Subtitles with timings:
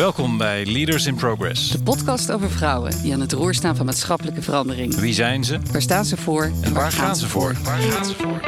[0.00, 1.70] Welkom bij Leaders in Progress.
[1.70, 4.94] De podcast over vrouwen die aan het roer staan van maatschappelijke verandering.
[4.94, 5.58] Wie zijn ze?
[5.72, 6.52] Waar staan ze voor?
[6.60, 7.56] En waar gaan ze voor?
[7.62, 8.40] Waar gaan ze voor?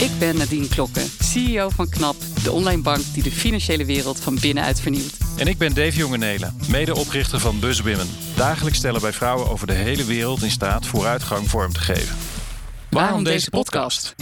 [0.00, 4.38] Ik ben Nadine Klokken, CEO van KNAP, de online bank die de financiële wereld van
[4.40, 5.16] binnenuit vernieuwt.
[5.36, 8.08] En ik ben Dave Jongenelen, medeoprichter van BuzzWomen.
[8.36, 12.16] Dagelijks stellen wij vrouwen over de hele wereld in staat vooruitgang vorm te geven.
[12.90, 14.14] Waarom deze podcast?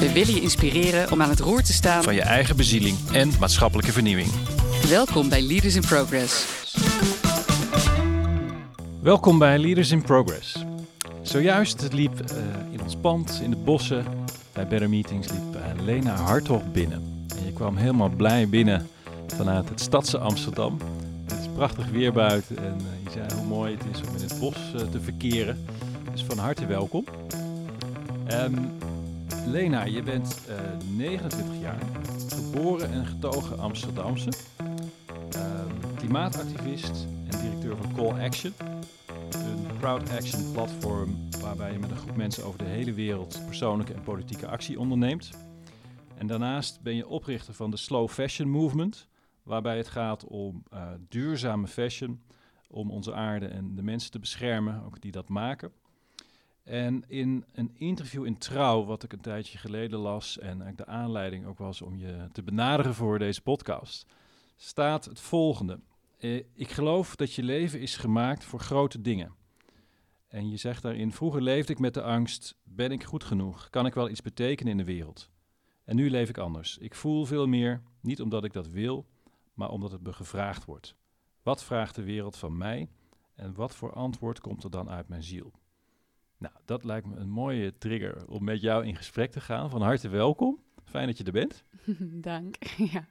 [0.00, 3.32] We willen je inspireren om aan het roer te staan Van je eigen bezieling en
[3.38, 4.28] maatschappelijke vernieuwing.
[4.88, 6.46] Welkom bij Leaders in Progress.
[9.02, 10.64] Welkom bij Leaders in Progress.
[11.22, 12.36] Zojuist liep eh,
[12.70, 14.04] in ons pand, in de bossen,
[14.52, 17.26] bij Better Meetings, liep eh, Lena Hartog binnen.
[17.38, 18.88] En je kwam helemaal blij binnen
[19.26, 20.78] vanuit het stadse Amsterdam.
[21.24, 24.22] Het is prachtig weer buiten en eh, je zei hoe mooi het is om in
[24.22, 24.56] het bos
[24.90, 25.64] te verkeren.
[26.12, 27.04] Dus van harte welkom.
[28.26, 28.54] Ehm,
[29.46, 30.54] Lena, je bent eh,
[30.96, 31.78] 29 jaar,
[32.28, 34.28] geboren en getogen Amsterdamse,
[35.36, 38.52] Ehm, klimaatactivist en directeur van Call Action.
[39.30, 43.92] Een Proud Action platform waarbij je met een groep mensen over de hele wereld persoonlijke
[43.92, 45.30] en politieke actie onderneemt.
[46.14, 49.08] En daarnaast ben je oprichter van de Slow Fashion Movement,
[49.42, 52.22] waarbij het gaat om eh, duurzame fashion,
[52.68, 55.72] om onze aarde en de mensen te beschermen, ook die dat maken.
[56.64, 61.46] En in een interview in Trouw, wat ik een tijdje geleden las en de aanleiding
[61.46, 64.06] ook was om je te benaderen voor deze podcast,
[64.56, 65.80] staat het volgende.
[66.18, 69.34] Eh, ik geloof dat je leven is gemaakt voor grote dingen.
[70.28, 73.70] En je zegt daarin, vroeger leefde ik met de angst, ben ik goed genoeg?
[73.70, 75.30] Kan ik wel iets betekenen in de wereld?
[75.84, 76.78] En nu leef ik anders.
[76.78, 79.06] Ik voel veel meer, niet omdat ik dat wil,
[79.54, 80.96] maar omdat het me gevraagd wordt.
[81.42, 82.88] Wat vraagt de wereld van mij
[83.34, 85.52] en wat voor antwoord komt er dan uit mijn ziel?
[86.38, 89.70] Nou, dat lijkt me een mooie trigger om met jou in gesprek te gaan.
[89.70, 90.58] Van harte welkom.
[90.84, 91.64] Fijn dat je er bent.
[92.30, 92.56] Dank.
[92.92, 93.06] Ja.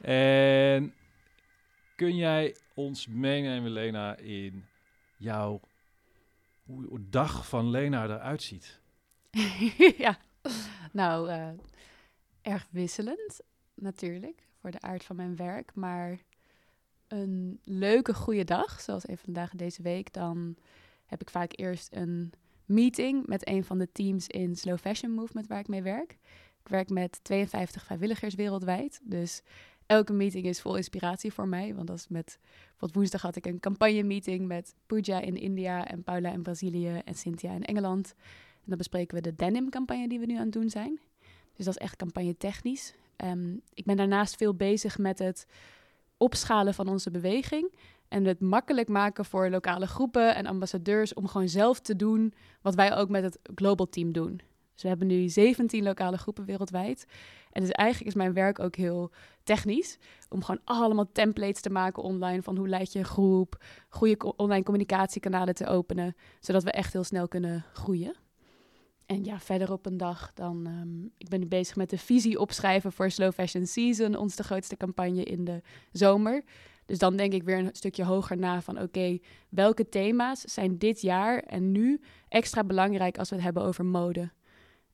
[0.00, 0.94] En
[1.96, 4.64] kun jij ons meenemen, Lena, in
[5.16, 5.60] jouw
[7.00, 8.80] dag van Lena eruit ziet?
[10.04, 10.18] ja.
[10.92, 11.48] Nou, eh,
[12.42, 13.40] erg wisselend
[13.74, 16.18] natuurlijk voor de aard van mijn werk, maar
[17.08, 20.56] een leuke, goede dag, zoals een van de dagen deze week, dan
[21.06, 22.32] heb ik vaak eerst een
[22.64, 26.16] meeting met een van de teams in Slow Fashion Movement waar ik mee werk.
[26.68, 29.42] Ik werk met 52 vrijwilligers wereldwijd, dus
[29.86, 31.74] elke meeting is vol inspiratie voor mij.
[31.74, 32.38] Want dat is met,
[32.78, 37.14] wat woensdag had ik een campagne-meeting met Pooja in India en Paula in Brazilië en
[37.14, 38.14] Cynthia in Engeland.
[38.54, 41.00] En dan bespreken we de denim-campagne die we nu aan het doen zijn.
[41.56, 42.94] Dus dat is echt campagne technisch.
[43.16, 45.46] Ehm, ik ben daarnaast veel bezig met het
[46.16, 47.74] opschalen van onze beweging.
[48.08, 52.74] En het makkelijk maken voor lokale groepen en ambassadeurs om gewoon zelf te doen wat
[52.74, 54.40] wij ook met het Global Team doen.
[54.78, 57.06] Dus we hebben nu 17 lokale groepen wereldwijd.
[57.52, 59.10] En dus eigenlijk is mijn werk ook heel
[59.42, 59.98] technisch.
[60.28, 63.64] Om gewoon allemaal templates te maken online van hoe leid je een groep.
[63.88, 66.16] Goede online communicatiekanalen te openen.
[66.40, 68.14] Zodat we echt heel snel kunnen groeien.
[69.06, 70.66] En ja, verder op een dag dan...
[70.66, 74.16] ehm, ik ben nu bezig met de visie opschrijven voor Slow Fashion Season.
[74.16, 75.62] Ons de grootste campagne in de
[75.92, 76.44] zomer.
[76.86, 78.80] Dus dan denk ik weer een stukje hoger na van...
[78.80, 79.18] Oké,
[79.48, 84.30] welke thema's zijn dit jaar en nu extra belangrijk als we het hebben over mode?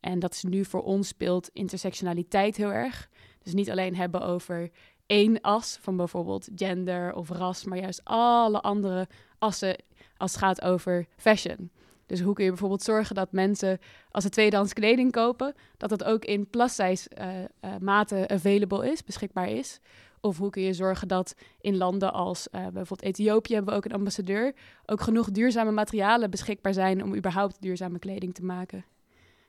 [0.05, 3.09] En dat is nu voor ons speelt intersectionaliteit heel erg.
[3.43, 4.71] Dus niet alleen hebben over
[5.07, 9.77] één as van bijvoorbeeld gender of ras, maar juist alle andere assen
[10.17, 11.71] als het gaat over fashion.
[12.07, 13.79] Dus hoe kun je bijvoorbeeld zorgen dat mensen,
[14.11, 17.49] als ze tweedehands kleding kopen, dat dat ook in plus size eh, eh,
[17.81, 19.81] maten available is, beschikbaar is.
[20.21, 23.85] Of hoe kun je zorgen dat in landen als eh, bijvoorbeeld Ethiopië hebben we ook
[23.85, 24.55] een ambassadeur,
[24.87, 28.85] ook genoeg duurzame materialen beschikbaar zijn om überhaupt duurzame kleding te maken.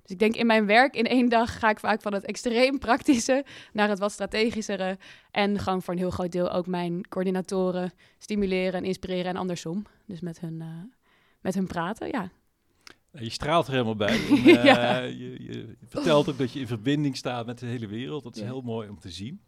[0.06, 2.80] Dus ik denk in mijn werk in één dag ga ik vaak van het extreem
[2.80, 4.98] praktische naar het wat strategischere.
[5.32, 9.86] En gewoon voor een heel groot deel ook mijn coördinatoren stimuleren en inspireren en andersom.
[10.06, 10.68] Dus met hun, eh,
[11.42, 12.30] met hun praten, ja.
[13.12, 14.20] Je straalt er helemaal bij.
[14.28, 14.98] En, eh, Ja.
[15.00, 18.24] je, je vertelt ook dat je in verbinding staat met de hele wereld.
[18.24, 18.48] Dat is Ja.
[18.48, 19.42] heel mooi om te zien.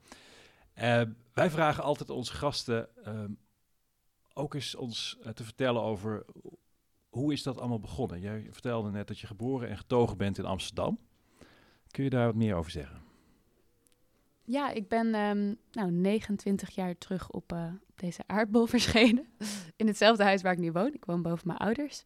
[0.74, 1.02] Eh,
[1.34, 3.32] wij vragen altijd onze gasten ehm,
[4.34, 6.26] ook eens ons te vertellen over
[7.18, 8.20] hoe is dat allemaal begonnen.
[8.20, 11.00] Jij vertelde net dat je geboren en getogen bent in Amsterdam.
[11.92, 13.02] Kun je daar wat meer over zeggen?
[14.44, 19.28] Ja, ik ben ehm, nou, 29 jaar terug op, eh, deze aardbol verschenen.
[19.76, 20.94] In hetzelfde huis waar ik nu woon.
[20.94, 22.04] Ik woon boven mijn ouders.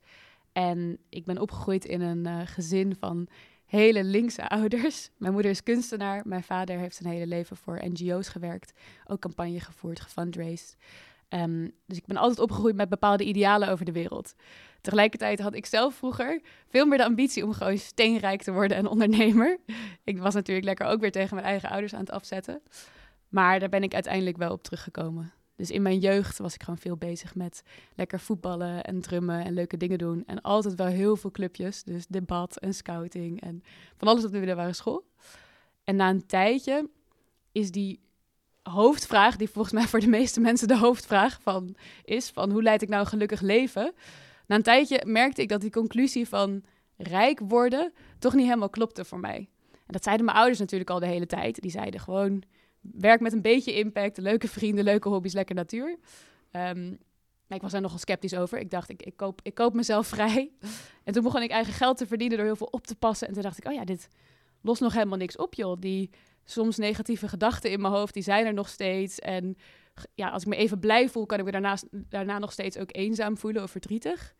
[0.51, 3.27] En ik ben opgegroeid in een eh, gezin van
[3.65, 5.09] hele linkse ouders.
[5.17, 6.21] Mijn moeder is kunstenaar.
[6.25, 8.79] Mijn vader heeft zijn hele leven voor NGO's gewerkt.
[9.05, 10.77] Ook campagne gevoerd, gefundraised.
[11.31, 14.33] Ehm, dus ik ben altijd opgegroeid met bepaalde idealen over de wereld.
[14.81, 18.87] Tegelijkertijd had ik zelf vroeger veel meer de ambitie om gewoon steenrijk te worden en
[18.87, 19.57] ondernemer.
[20.03, 22.61] Ik was natuurlijk lekker ook weer tegen mijn eigen ouders aan het afzetten.
[23.29, 25.33] Maar daar ben ik uiteindelijk wel op teruggekomen.
[25.55, 27.63] Dus in mijn jeugd was ik gewoon veel bezig met
[27.95, 30.23] lekker voetballen en drummen en leuke dingen doen.
[30.25, 31.83] En altijd wel heel veel clubjes.
[31.83, 33.63] Dus debat en scouting en
[33.97, 35.05] van alles op de middelbare school.
[35.83, 36.89] En na een tijdje
[37.51, 37.99] is die
[38.63, 42.81] hoofdvraag, die volgens mij voor de meeste mensen de hoofdvraag van is, van hoe leid
[42.81, 43.93] ik nou een gelukkig leven?
[44.47, 46.63] Na een tijdje merkte ik dat die conclusie van
[46.97, 49.49] rijk worden toch niet helemaal klopte voor mij.
[49.71, 51.61] En dat zeiden mijn ouders natuurlijk al de hele tijd.
[51.61, 52.43] Die zeiden gewoon,
[52.81, 55.97] werk met een beetje impact, leuke vrienden, leuke hobby's, lekker natuur.
[56.51, 56.99] Um,
[57.55, 58.59] ik was daar nogal sceptisch over.
[58.59, 60.51] Ik dacht, ik, ik, koop, ik koop mezelf vrij.
[61.03, 63.27] En toen begon ik eigen geld te verdienen door heel veel op te passen.
[63.27, 64.07] En toen dacht ik, oh ja, dit
[64.61, 65.79] lost nog helemaal niks op, joh.
[65.79, 66.09] Die
[66.43, 69.19] soms negatieve gedachten in mijn hoofd, die zijn er nog steeds.
[69.19, 69.57] En
[70.13, 72.95] ja, als ik me even blij voel, kan ik me daarna, daarna nog steeds ook
[72.95, 74.35] eenzaam voelen of verdrietig.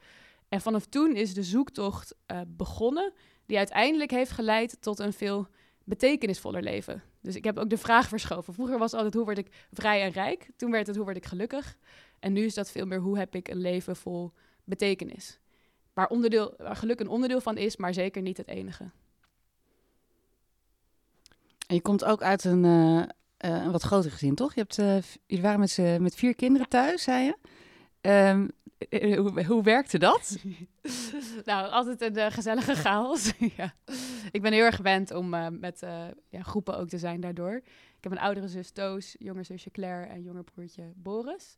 [0.49, 3.13] En vanaf toen is de zoektocht uh, begonnen,
[3.45, 5.47] die uiteindelijk heeft geleid tot een veel
[5.83, 7.03] betekenisvoller leven.
[7.21, 8.53] Dus ik heb ook de vraag verschoven.
[8.53, 10.49] Vroeger was altijd hoe word ik vrij en rijk.
[10.55, 11.77] Toen werd het hoe word ik gelukkig.
[12.19, 14.31] En nu is dat veel meer hoe heb ik een leven vol
[14.63, 15.39] betekenis.
[15.93, 18.91] Waar, onderdeel, waar geluk een onderdeel van is, maar zeker niet het enige.
[21.73, 23.03] Je komt ook uit een, uh,
[23.37, 24.53] een wat groter gezin, toch?
[24.53, 27.35] Je, hebt, uh, jullie waren met, met vier kinderen thuis, zei je.
[28.09, 28.49] Um,
[29.17, 30.37] hoe, hoe, werkte dat?
[31.45, 33.31] nou, altijd een gezellige chaos.
[33.57, 33.73] ja.
[34.31, 35.29] Ik ben heel erg gewend om
[35.59, 35.79] met
[36.29, 37.61] ja, groepen ook te zijn daardoor.
[38.01, 41.55] Ik heb een oudere zus Toos, jonger zusje Claire en jonger broertje Boris.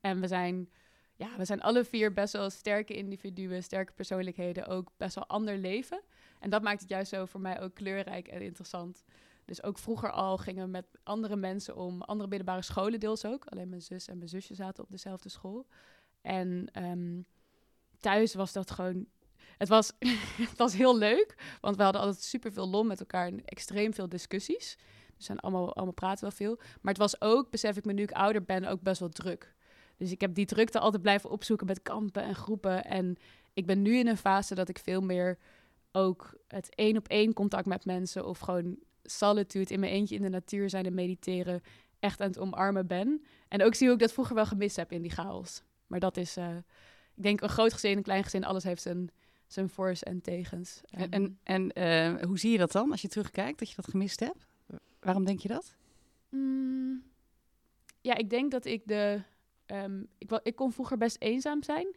[0.00, 0.68] En we zijn,
[1.14, 5.58] ja, we zijn alle vier best wel sterke individuen, sterke persoonlijkheden, ook best wel ander
[5.58, 6.00] leven.
[6.40, 9.04] En dat maakt het juist zo voor mij ook kleurrijk en interessant.
[9.46, 13.44] Dus ook vroeger al gingen we met andere mensen om, andere middelbare scholen deels ook.
[13.44, 15.66] Alleen mijn zus en mijn zusje zaten op dezelfde school.
[16.20, 17.26] En um,
[17.98, 19.06] thuis was dat gewoon.
[19.58, 19.92] Het was,
[20.50, 23.94] het was heel leuk, want we hadden altijd super veel lol met elkaar en extreem
[23.94, 24.76] veel discussies.
[25.16, 26.56] We zijn allemaal, allemaal praten wel veel.
[26.56, 29.54] Maar het was ook, besef ik me nu ik ouder ben, ook best wel druk.
[29.96, 32.84] Dus ik heb die drukte altijd blijven opzoeken met kampen en groepen.
[32.84, 33.16] En
[33.52, 35.38] ik ben nu in een fase dat ik veel meer
[35.92, 38.78] ook het één op één contact met mensen of gewoon
[39.10, 41.60] solitude in mijn eentje in de natuur zijn en mediteren
[41.98, 43.22] echt aan het omarmen ben.
[43.48, 45.62] En ook zie hoe ik dat vroeger wel gemist heb in die chaos.
[45.86, 46.56] Maar dat is, uh,
[47.14, 49.10] ik denk, een groot gezin, een klein gezin, alles heeft zijn,
[49.46, 50.80] zijn voor's en tegens.
[50.90, 53.88] En, en, en uh, hoe zie je dat dan als je terugkijkt, dat je dat
[53.88, 54.46] gemist hebt?
[55.00, 55.76] Waarom denk je dat?
[56.28, 57.02] Mm,
[58.00, 59.22] ja, ik denk dat ik de...
[59.66, 61.96] Um, ik, ik kon vroeger best eenzaam zijn.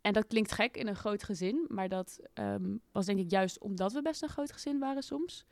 [0.00, 3.60] En dat klinkt gek in een groot gezin, maar dat um, was denk ik juist
[3.60, 5.44] omdat we best een groot gezin waren soms.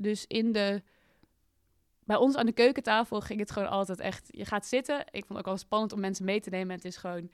[0.00, 0.82] Dus in de.
[2.04, 4.28] Bij ons aan de keukentafel ging het gewoon altijd echt.
[4.30, 5.00] Je gaat zitten.
[5.10, 6.76] Ik vond het ook al spannend om mensen mee te nemen.
[6.76, 7.30] het is gewoon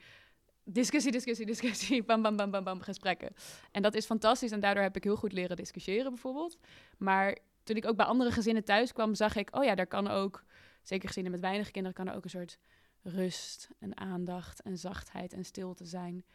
[0.63, 2.03] discussie, discussie, discussie.
[2.03, 2.81] Bam, bam, bam, bam, bam.
[2.81, 3.33] Gesprekken.
[3.71, 4.51] En dat is fantastisch.
[4.51, 6.57] En daardoor heb ik heel goed leren discussiëren, bijvoorbeeld.
[6.97, 9.55] Maar toen ik ook bij andere gezinnen thuis kwam, zag ik.
[9.55, 10.43] Oh ja, daar kan ook.
[10.81, 12.57] Zeker gezinnen met weinig kinderen kan er ook een soort
[13.01, 16.25] rust en aandacht en zachtheid en stilte zijn.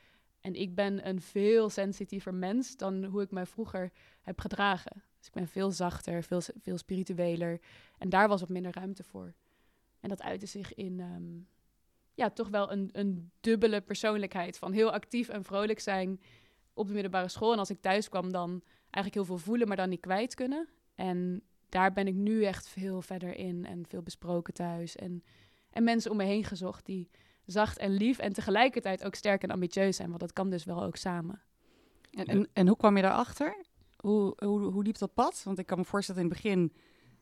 [0.40, 5.02] En ik ben een veel sensitiever mens dan hoe ik mij vroeger heb gedragen.
[5.20, 7.60] Dus ik ben veel zachter, veel, veel spiritueler.
[7.98, 9.34] En daar was wat minder ruimte voor.
[10.00, 11.38] En dat uitte zich in ehm,
[12.14, 14.58] ja, toch wel een, een dubbele persoonlijkheid.
[14.58, 16.20] Van heel actief en vrolijk zijn
[16.72, 17.52] op de middelbare school.
[17.52, 20.68] En als ik thuis kwam, dan eigenlijk heel veel voelen, maar dan niet kwijt kunnen.
[20.94, 24.96] En daar ben ik nu echt veel verder in en veel besproken thuis.
[24.96, 25.24] En,
[25.70, 27.10] en mensen om me heen gezocht die
[27.46, 30.08] zacht en lief en tegelijkertijd ook sterk en ambitieus zijn.
[30.08, 31.42] Want dat kan dus wel ook samen.
[32.10, 33.64] En, en, en hoe kwam je daarachter?
[34.00, 35.42] Hoe, hoe, hoe liep dat pad?
[35.44, 36.72] Want ik kan me voorstellen in het begin,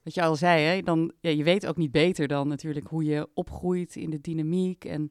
[0.03, 3.05] wat je al zei, hè, dan, ja, je weet ook niet beter dan natuurlijk hoe
[3.05, 5.11] je opgroeit in de dynamiek en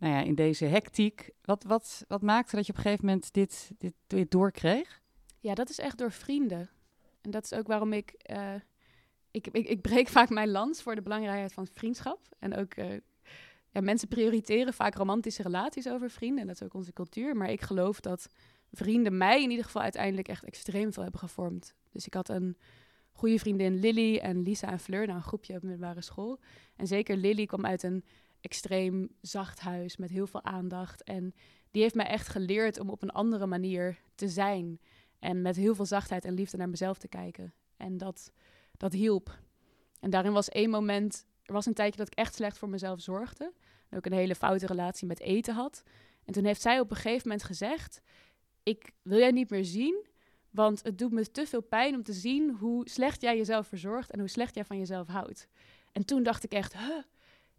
[0.00, 1.30] nou ja, in deze hectiek.
[1.42, 5.00] Wat, wat, wat maakte dat je op een gegeven moment dit, dit, dit doorkreeg?
[5.40, 6.70] Ja, dat is echt door vrienden.
[7.20, 8.54] En dat is ook waarom ik, uh,
[9.30, 12.20] ik, ik, ik, breek vaak mijn lans voor de belangrijkheid van vriendschap.
[12.38, 12.86] En ook, uh,
[13.68, 16.40] ja, mensen prioriteren vaak romantische relaties over vrienden.
[16.40, 17.36] En dat is ook onze cultuur.
[17.36, 18.28] Maar ik geloof dat
[18.72, 21.74] vrienden mij in ieder geval uiteindelijk echt extreem veel hebben gevormd.
[21.92, 22.56] Dus ik had een
[23.12, 26.38] goede vriendin Lily en Lisa en Fleur, nou een groepje op middelbare school.
[26.76, 28.04] En zeker Lily kwam uit een
[28.40, 31.02] extreem zacht huis met heel veel aandacht.
[31.02, 31.34] En
[31.70, 34.80] die heeft mij echt geleerd om op een andere manier te zijn.
[35.18, 37.54] En met heel veel zachtheid en liefde naar mezelf te kijken.
[37.76, 38.32] En dat,
[38.76, 39.38] dat hielp.
[40.00, 43.00] En daarin was één moment, er was een tijdje dat ik echt slecht voor mezelf
[43.00, 43.52] zorgde.
[43.88, 45.82] En ook een hele foute relatie met eten had.
[46.24, 48.00] En toen heeft zij op een gegeven moment gezegd:
[48.62, 50.06] ik wil jij niet meer zien,
[50.50, 54.10] want het doet me te veel pijn om te zien hoe slecht jij jezelf verzorgt
[54.10, 55.48] en hoe slecht jij van jezelf houdt.
[55.92, 57.02] En toen dacht ik echt, huh,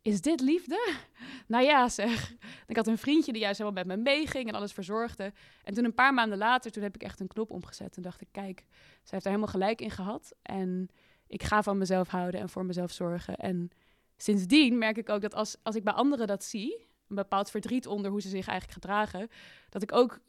[0.02, 0.96] is dit liefde?
[1.48, 2.34] nou ja, zeg.
[2.68, 5.34] Ik had een vriendje die juist helemaal met me meeging en alles verzorgde.
[5.64, 7.96] En toen een paar maanden later, toen heb ik echt een knop omgezet.
[7.96, 10.34] En dacht ik, kijk, zij heeft er helemaal gelijk in gehad.
[10.42, 10.90] En
[11.28, 13.36] ik ga van mezelf houden en voor mezelf zorgen.
[13.36, 13.70] En
[14.18, 17.88] sindsdien merk ik ook dat als, als ik bij anderen dat zie, een bepaald verdriet
[17.88, 19.30] onder hoe ze zich eigenlijk gedragen,
[19.70, 20.20] dat ik ook,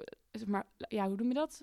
[0.46, 1.62] maar, ja, hoe noem je dat?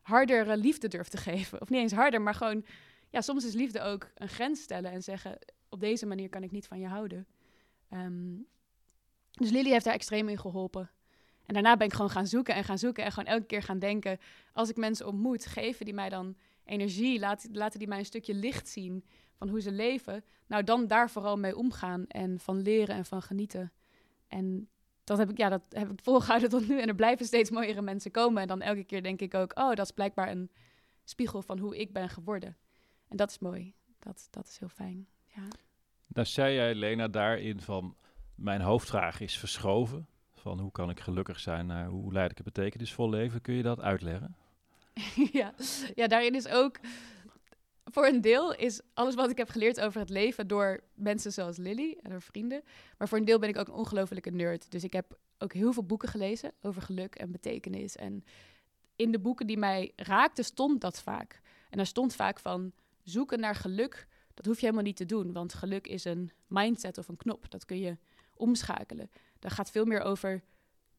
[0.00, 1.60] Harder eh, liefde durf te geven.
[1.60, 2.64] Of niet eens harder, maar gewoon,
[3.10, 6.50] ja, soms is liefde ook een grens stellen en zeggen, op deze manier kan ik
[6.50, 7.26] niet van je houden.
[7.88, 8.36] Ehm,
[9.30, 10.90] dus Lily heeft daar extreem in geholpen.
[11.46, 13.78] En daarna ben ik gewoon gaan zoeken en gaan zoeken en gewoon elke keer gaan
[13.78, 14.18] denken,
[14.52, 18.34] als ik mensen ontmoet, geven die mij dan energie, laten, laten die mij een stukje
[18.34, 20.24] licht zien van hoe ze leven.
[20.46, 23.72] Nou, dan daar vooral mee omgaan en van leren en van genieten.
[24.28, 24.68] En
[25.04, 26.80] dat heb ik, ja, dat heb ik volgehouden tot nu.
[26.80, 28.42] En er blijven steeds mooiere mensen komen.
[28.42, 30.50] En dan elke keer denk ik ook, oh, dat is blijkbaar een
[31.04, 32.56] spiegel van hoe ik ben geworden.
[33.08, 33.74] En dat is mooi.
[33.98, 35.06] Dat, dat is heel fijn.
[35.34, 35.42] Ja.
[36.08, 37.96] Nou zei jij, Lena, daarin van
[38.34, 40.06] mijn hoofdvraag is verschoven.
[40.32, 43.40] Van hoe kan ik gelukkig zijn naar hoe leid ik een betekenisvol leven.
[43.40, 44.36] Kun je dat uitleggen?
[45.32, 45.54] ja.
[45.94, 46.78] ja, daarin is ook
[47.94, 51.56] voor een deel is alles wat ik heb geleerd over het leven door mensen zoals
[51.56, 52.62] Lily en haar vrienden.
[52.98, 54.70] Maar voor een deel ben ik ook een ongelofelijke nerd.
[54.70, 57.96] Dus ik heb ook heel veel boeken gelezen over geluk en betekenis.
[57.96, 58.24] En
[58.96, 61.40] in de boeken die mij raakten stond dat vaak.
[61.70, 62.72] En daar stond vaak van
[63.02, 64.06] zoeken naar geluk.
[64.34, 67.50] Dat hoef je helemaal niet te doen, want geluk is een mindset of een knop.
[67.50, 67.96] Dat kun je
[68.34, 69.10] omschakelen.
[69.38, 70.42] Dat gaat veel meer over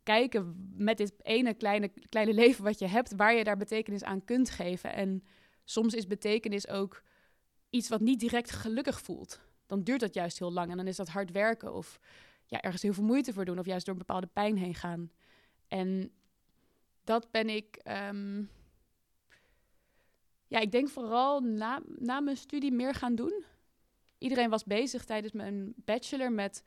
[0.04, 4.26] kijken met dit ene kleine, kleine leven wat je hebt, waar je daar betekenis aan
[4.26, 4.94] kunt geven.
[4.94, 5.24] En
[5.66, 7.04] soms is betekenis ook
[7.70, 9.40] iets wat niet direct gelukkig voelt.
[9.66, 12.00] Dan duurt dat juist heel lang en dan is dat hard werken of
[12.46, 15.12] ja, ergens heel veel moeite voor doen of juist door bepaalde pijn heen gaan.
[15.68, 16.12] En
[17.04, 18.44] dat ben ik, ehm,
[20.48, 23.44] ja, ik denk vooral na, na mijn studie meer gaan doen.
[24.18, 26.64] Iedereen was bezig tijdens mijn bachelor met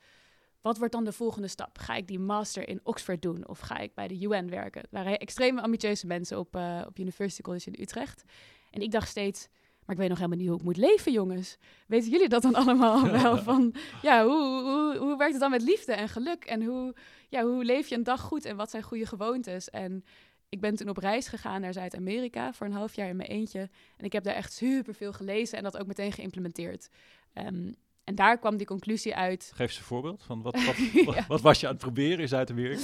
[0.60, 1.78] wat wordt dan de volgende stap?
[1.78, 4.82] Ga ik die master in Oxford doen of ga ik bij de UN werken?
[4.82, 8.24] Er waren extreem ambitieuze mensen op, uh, op University College in Utrecht.
[8.70, 9.48] En ik dacht steeds,
[9.84, 11.56] maar ik weet nog helemaal niet hoe ik moet leven, jongens.
[11.86, 13.38] Weten jullie dat dan allemaal wel?
[13.48, 16.44] Van, ja, hoe, hoe, hoe werkt het dan met liefde en geluk?
[16.44, 16.94] En hoe,
[17.28, 19.70] ja, hoe leef je een dag goed en wat zijn goede gewoontes?
[19.70, 20.04] En
[20.48, 23.70] ik ben toen op reis gegaan naar Zuid-Amerika voor een half jaar in mijn eentje.
[23.96, 26.88] En ik heb daar echt super veel gelezen en dat ook meteen geïmplementeerd.
[27.34, 27.74] Um,
[28.08, 29.52] en daar kwam die conclusie uit.
[29.54, 30.56] Geef eens een voorbeeld van wat,
[31.04, 32.82] wat, wat, was je aan het proberen in Zuid-Amerika?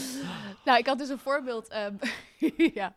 [0.65, 1.75] nou, ik had dus een voorbeeld.
[1.75, 1.99] Um,
[2.81, 2.97] ja,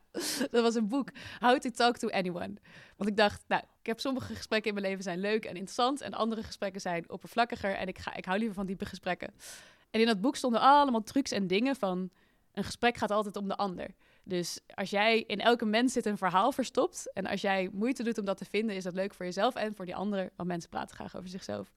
[0.51, 1.09] dat was een boek.
[1.39, 2.53] How to Talk to Anyone.
[2.97, 6.01] Want ik dacht, nou, ik heb sommige gesprekken in mijn leven zijn leuk en interessant.
[6.01, 7.75] En andere gesprekken zijn oppervlakkiger.
[7.75, 9.33] En ik, ga, ik hou liever van diepe gesprekken.
[9.91, 12.09] En in dat boek stonden allemaal trucs en dingen van...
[12.53, 13.87] Een gesprek gaat altijd om de ander.
[14.23, 17.11] Dus als jij in elke mens zit een verhaal verstopt.
[17.13, 19.75] En als jij moeite doet om dat te vinden, is dat leuk voor jezelf en
[19.75, 20.29] voor die anderen.
[20.35, 21.73] Want mensen praten graag over zichzelf.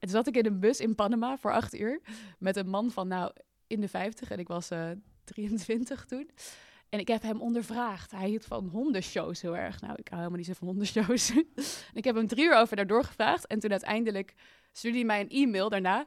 [0.00, 2.00] En toen zat ik in een bus in Panama voor acht uur
[2.38, 3.32] met een man van nou
[3.66, 6.30] in de vijftig en ik was uh, eh, 23 toen.
[6.88, 8.10] En ik heb hem ondervraagd.
[8.10, 9.80] Hij hield van hondenshows heel erg.
[9.80, 11.30] Nou, ik hou helemaal niet zo van hondenshows.
[11.90, 13.46] en ik heb hem drie uur over daardoor gevraagd.
[13.46, 14.34] En toen uiteindelijk
[14.72, 16.06] stuurde hij mij een e-mail daarna.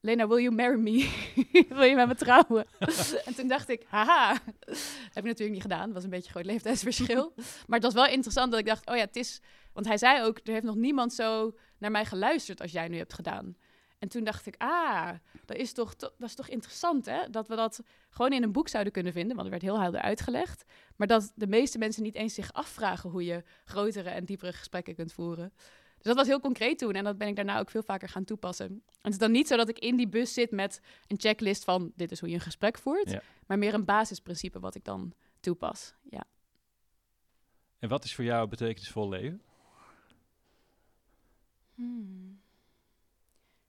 [0.00, 1.10] Lena, will you marry me?
[1.68, 2.66] wil je met me trouwen?
[3.26, 4.32] en toen dacht ik, haha.
[4.32, 4.78] Dat
[5.12, 5.82] heb ik natuurlijk niet gedaan.
[5.82, 7.32] Het was een beetje een groot leeftijdsverschil.
[7.66, 9.40] maar het was wel interessant dat ik dacht, oh ja, het is...
[9.72, 12.96] Want hij zei ook, er heeft nog niemand zo naar mij geluisterd als jij nu
[12.96, 13.56] hebt gedaan.
[13.98, 15.10] En toen dacht ik, ah,
[15.44, 17.30] dat is toch, dat is toch interessant, hè?
[17.30, 20.00] Dat we dat gewoon in een boek zouden kunnen vinden, want er werd heel helder
[20.00, 20.64] uitgelegd.
[20.96, 24.94] Maar dat de meeste mensen niet eens zich afvragen hoe je grotere en diepere gesprekken
[24.94, 25.52] kunt voeren.
[26.06, 28.24] Dus dat was heel concreet toen en dat ben ik daarna ook veel vaker gaan
[28.24, 28.66] toepassen.
[28.66, 31.64] En het is dan niet zo dat ik in die bus zit met een checklist
[31.64, 35.12] van dit is hoe je een gesprek voert, maar meer een basisprincipe wat ik dan
[35.40, 35.94] toepas.
[36.10, 36.24] Ja.
[37.78, 39.42] En wat is voor jou betekenisvol leven?
[41.74, 42.40] Hmm.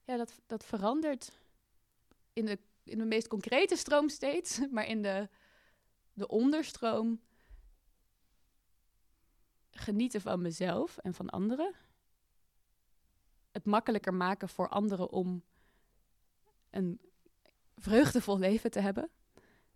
[0.04, 1.40] Ja, dat, dat verandert
[2.34, 5.30] in de, in de meest concrete stroom steeds, maar in de,
[6.14, 7.22] de onderstroom
[9.72, 11.86] genieten van mezelf en van anderen.
[13.58, 15.44] Het makkelijker maken voor anderen om
[16.70, 17.00] een
[17.76, 19.10] vreugdevol leven te hebben.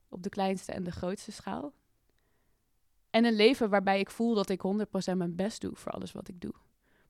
[0.10, 1.74] Op de kleinste en de grootste schaal.
[3.10, 4.62] En een leven waarbij ik voel dat ik
[5.14, 6.54] 100% mijn best doe voor alles wat ik doe.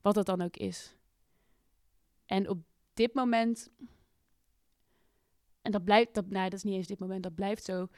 [0.00, 0.96] Wat het dan ook is.
[2.26, 2.58] En op
[2.94, 3.70] dit moment,
[5.62, 7.88] en dat blijft, dat, nou, dat is niet eens dit moment, dat blijft zo.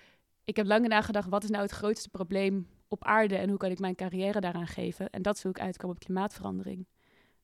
[0.45, 3.71] Ik heb lang nagedacht, wat is nou het grootste probleem op aarde en hoe kan
[3.71, 5.11] ik mijn carrière daaraan geven?
[5.11, 6.87] En dat is hoe ik uitkom op klimaatverandering.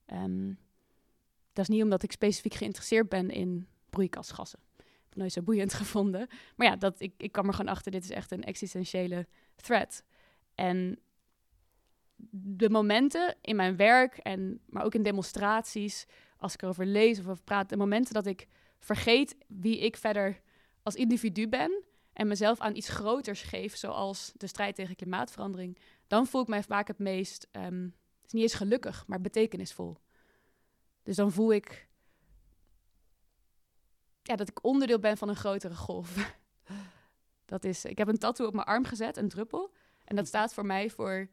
[0.05, 0.59] Um,
[1.53, 4.59] dat is niet omdat ik specifiek geïnteresseerd ben in broeikasgassen.
[4.77, 6.27] Ik heb nooit zo boeiend gevonden.
[6.55, 10.03] Maar ja, dat, ik, ik kwam er gewoon achter, dit is echt een existentiële threat.
[10.55, 10.99] En
[12.29, 16.05] de momenten in mijn werk, en, maar ook in demonstraties,
[16.37, 18.47] als ik erover lees of praat, de momenten dat ik
[18.79, 20.41] vergeet wie ik verder
[20.83, 25.77] als individu ben en mezelf aan iets groters geef, zoals de strijd tegen klimaatverandering,
[26.07, 29.97] dan voel ik mij vaak het meest, um, het is niet eens gelukkig, maar betekenisvol.
[31.03, 31.89] Dus dan voel ik
[34.21, 36.35] ja, dat ik onderdeel ben van een grotere golf.
[37.45, 39.73] dat is, ik heb een tattoo op mijn arm gezet, een druppel.
[40.05, 41.29] En dat staat voor mij voor...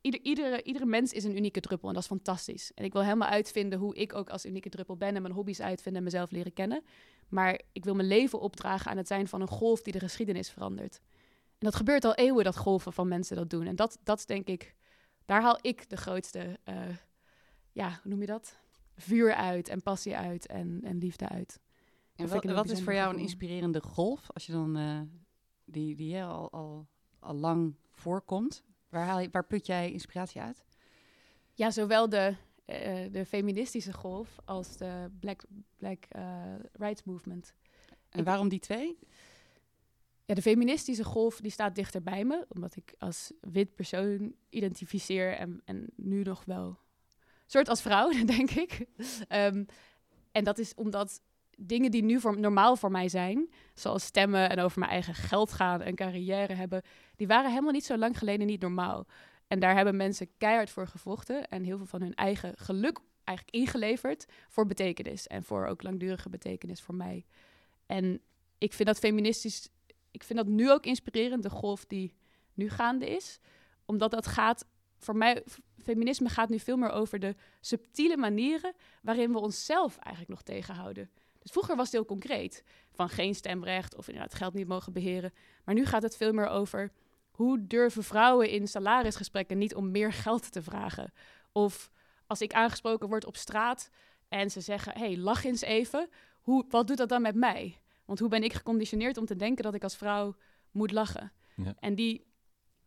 [0.00, 2.72] Ieder, iedere, iedere mens is een unieke druppel en dat is fantastisch.
[2.74, 5.16] En ik wil helemaal uitvinden hoe ik ook als unieke druppel ben...
[5.16, 6.84] en mijn hobby's uitvinden en mezelf leren kennen.
[7.28, 10.50] Maar ik wil mijn leven opdragen aan het zijn van een golf die de geschiedenis
[10.50, 11.00] verandert.
[11.48, 13.66] En dat gebeurt al eeuwen, dat golven van mensen dat doen.
[13.66, 14.74] En dat, dat denk ik...
[15.24, 16.58] Daar haal ik de grootste...
[16.68, 16.74] Uh,
[17.72, 18.58] ja, hoe noem je dat?
[18.98, 21.60] Vuur uit en passie uit en, en liefde uit.
[22.14, 25.00] En wat, wat is voor jou een inspirerende golf, als je dan uh,
[25.64, 26.86] die, die al, al,
[27.18, 28.64] al lang voorkomt?
[28.88, 30.64] Waar, haal je, waar put jij inspiratie uit?
[31.54, 32.34] Ja, zowel de,
[32.66, 35.42] uh, de feministische golf als de Black,
[35.76, 37.54] Black uh, Rights Movement.
[38.08, 38.98] En waarom die twee?
[40.24, 45.32] Ja, de feministische golf die staat dichter bij me, omdat ik als wit persoon identificeer
[45.32, 46.78] en, en nu nog wel
[47.50, 48.86] soort als vrouw, denk ik.
[49.28, 49.66] Um,
[50.32, 51.20] en dat is omdat
[51.56, 55.52] dingen die nu voor, normaal voor mij zijn, zoals stemmen en over mijn eigen geld
[55.52, 56.82] gaan en carrière hebben,
[57.16, 59.06] die waren helemaal niet zo lang geleden niet normaal.
[59.46, 63.56] En daar hebben mensen keihard voor gevochten en heel veel van hun eigen geluk eigenlijk
[63.56, 67.24] ingeleverd voor betekenis en voor ook langdurige betekenis voor mij.
[67.86, 68.20] En
[68.58, 69.68] ik vind dat feministisch,
[70.10, 72.14] ik vind dat nu ook inspirerend, de golf die
[72.54, 73.38] nu gaande is,
[73.84, 74.66] omdat dat gaat
[74.98, 75.44] voor mij,
[75.82, 81.10] feminisme gaat nu veel meer over de subtiele manieren waarin we onszelf eigenlijk nog tegenhouden.
[81.38, 85.32] Dus vroeger was het heel concreet, van geen stemrecht of inderdaad geld niet mogen beheren.
[85.64, 86.92] Maar nu gaat het veel meer over
[87.30, 91.12] hoe durven vrouwen in salarisgesprekken niet om meer geld te vragen.
[91.52, 91.90] Of
[92.26, 93.90] als ik aangesproken word op straat
[94.28, 96.08] en ze zeggen, hey, lach eens even.
[96.40, 97.80] Hoe, wat doet dat dan met mij?
[98.04, 100.36] Want hoe ben ik geconditioneerd om te denken dat ik als vrouw
[100.70, 101.32] moet lachen?
[101.56, 101.74] Ja.
[101.80, 102.26] En die,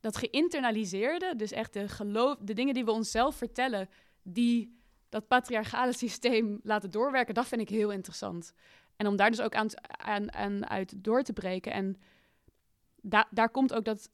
[0.01, 3.89] dat geïnternaliseerde, dus echt de, geloof, de dingen die we onszelf vertellen,
[4.24, 4.79] die
[5.10, 8.53] dat patriarchale systeem laten doorwerken, dat vind ik heel interessant.
[8.96, 11.72] En om daar dus ook aan, aan, uit door te breken.
[11.72, 11.98] En
[13.02, 14.10] da daar komt ook dat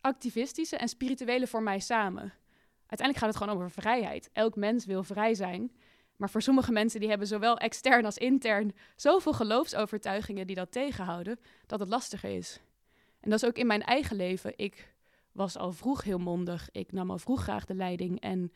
[0.00, 2.32] activistische en spirituele voor mij samen.
[2.86, 4.30] Uiteindelijk gaat het gewoon over vrijheid.
[4.32, 5.72] Elk mens wil vrij zijn.
[6.16, 11.40] Maar voor sommige mensen die hebben zowel extern als intern zoveel geloofsovertuigingen die dat tegenhouden,
[11.66, 12.60] dat het lastiger is.
[13.20, 14.52] En dat is ook in mijn eigen leven.
[14.56, 14.94] Ik
[15.38, 16.68] was al vroeg heel mondig.
[16.72, 18.20] Ik nam al vroeg graag de leiding.
[18.20, 18.52] En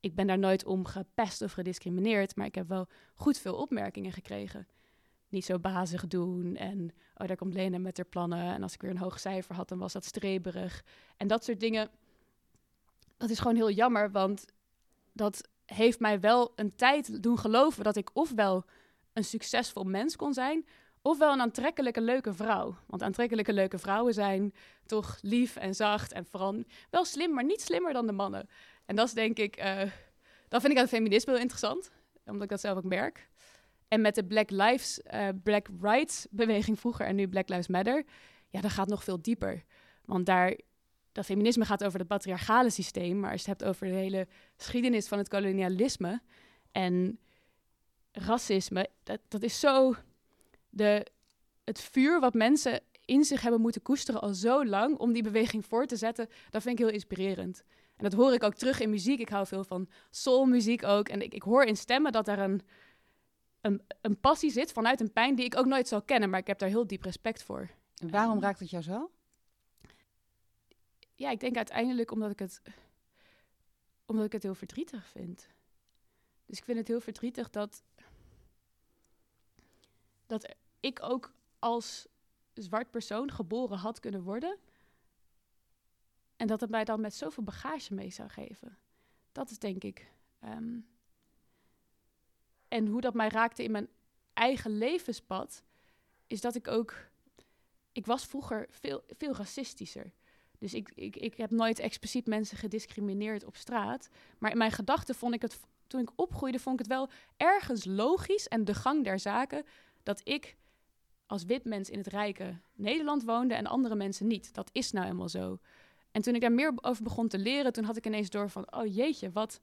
[0.00, 4.12] ik ben daar nooit om gepest of gediscrimineerd, maar ik heb wel goed veel opmerkingen
[4.12, 4.66] gekregen.
[5.28, 8.54] Niet zo bazig doen en oh, daar komt Lena met haar plannen.
[8.54, 10.84] En als ik weer een hoog cijfer had, dan was dat streberig.
[11.16, 11.90] En dat soort dingen,
[13.16, 14.44] dat is gewoon heel jammer, want
[15.12, 18.64] dat heeft mij wel een tijd doen geloven dat ik ofwel
[19.12, 20.66] een succesvol mens kon zijn,
[21.06, 22.76] ofwel een aantrekkelijke leuke vrouw.
[22.86, 24.54] Want aantrekkelijke leuke vrouwen zijn
[24.86, 28.48] toch lief en zacht en vooral wel slim, maar niet slimmer dan de mannen.
[28.86, 29.80] En dat is denk ik, uh,
[30.48, 31.90] vind ik aan het feminisme heel interessant,
[32.24, 33.28] omdat ik dat zelf ook merk.
[33.88, 38.04] En met de Black Lives, uh, Black Rights beweging vroeger en nu Black Lives Matter,
[38.48, 39.64] ja, dat gaat nog veel dieper.
[40.04, 40.58] Want daar,
[41.12, 44.26] dat feminisme gaat over het patriarchale systeem, maar als je het hebt over de hele
[44.56, 46.22] geschiedenis van het kolonialisme
[46.72, 47.18] en
[48.12, 49.94] racisme, dat, dat is zo
[50.74, 51.06] de,
[51.64, 55.66] het vuur wat mensen in zich hebben moeten koesteren al zo lang om die beweging
[55.66, 57.62] voor te zetten, dat vind ik heel inspirerend.
[57.96, 59.20] En dat hoor ik ook terug in muziek.
[59.20, 61.08] Ik hou veel van soulmuziek ook.
[61.08, 62.60] En ik, ik hoor in stemmen dat er een,
[63.60, 66.30] een, een passie zit vanuit een pijn die ik ook nooit zal kennen.
[66.30, 67.70] Maar ik heb daar heel diep respect voor.
[67.96, 69.10] En waarom raakt het jou zo?
[71.14, 72.62] Ja, ik denk uiteindelijk omdat ik het,
[74.06, 75.48] omdat ik het heel verdrietig vind.
[76.46, 77.82] Dus ik vind het heel verdrietig dat,
[80.26, 82.06] dat ik ook als
[82.52, 84.58] zwart persoon geboren had kunnen worden
[86.36, 88.78] en dat het mij dan met zoveel bagage mee zou geven.
[89.32, 90.12] Dat is denk ik.
[90.40, 90.78] Ehm,
[92.68, 93.88] en hoe dat mij raakte in mijn
[94.32, 95.62] eigen levenspad,
[96.26, 96.94] is dat ik ook.
[97.92, 100.12] Ik was vroeger veel, veel racistischer.
[100.58, 104.08] Dus ik, ik, ik heb nooit expliciet mensen gediscrimineerd op straat.
[104.38, 105.60] Maar in mijn gedachten vond ik het.
[105.86, 109.64] Toen ik opgroeide, vond ik het wel ergens logisch en de gang der zaken
[110.02, 110.56] dat ik
[111.26, 114.54] als wit mens in het rijke Nederland woonde en andere mensen niet.
[114.54, 115.58] Dat is nou helemaal zo.
[116.10, 118.74] En toen ik daar meer over begon te leren, toen had ik ineens door van,
[118.74, 119.60] oh jeetje, wat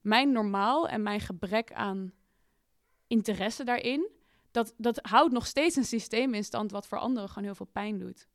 [0.00, 2.12] mijn normaal en mijn gebrek aan
[3.06, 4.08] interesse daarin,
[4.50, 7.68] dat, dat houdt nog steeds een systeem in stand wat voor anderen gewoon heel veel
[7.72, 8.26] pijn doet.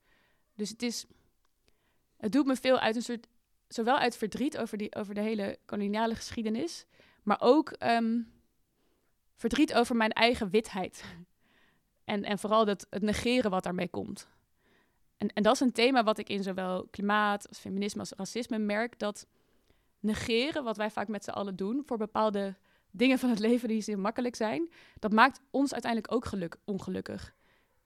[0.56, 1.06] Dus het is,
[2.18, 3.28] het doet me veel uit een soort,
[3.68, 6.86] zowel uit verdriet over, die, over de hele koloniale geschiedenis,
[7.24, 8.22] maar ook ehm,
[9.36, 11.04] verdriet over mijn eigen witheid.
[12.06, 14.28] En, en vooral het negeren wat daarmee komt.
[15.18, 18.58] En, en dat is een thema wat ik in zowel klimaat als feminisme als racisme
[18.58, 19.00] merk.
[19.00, 19.28] Dat
[20.00, 22.56] negeren, wat wij vaak met z'n allen doen voor bepaalde
[22.92, 27.36] dingen van het leven die zeer makkelijk zijn, dat maakt ons uiteindelijk ook geluk, ongelukkig.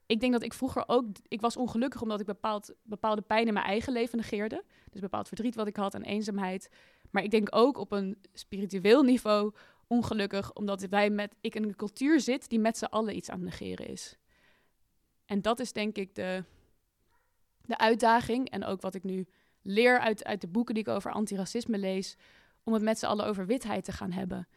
[0.06, 3.52] Ik denk dat ik vroeger ook, ik was ongelukkig omdat ik bepaald, bepaalde pijn in
[3.52, 4.64] mijn eigen leven negeerde.
[4.90, 6.70] Dus bepaald verdriet wat ik had en eenzaamheid.
[7.10, 9.54] Maar ik denk ook op een spiritueel niveau
[9.88, 13.40] ongelukkig, omdat wij met, ik in een cultuur zit die met z'n allen iets aan
[13.40, 14.16] het negeren is.
[15.24, 16.44] En dat is denk ik de,
[17.60, 19.26] de uitdaging en ook wat ik nu
[19.62, 22.16] leer uit, uit de boeken die ik over antiracisme lees,
[22.62, 24.48] om het met z'n allen over witheid te gaan hebben.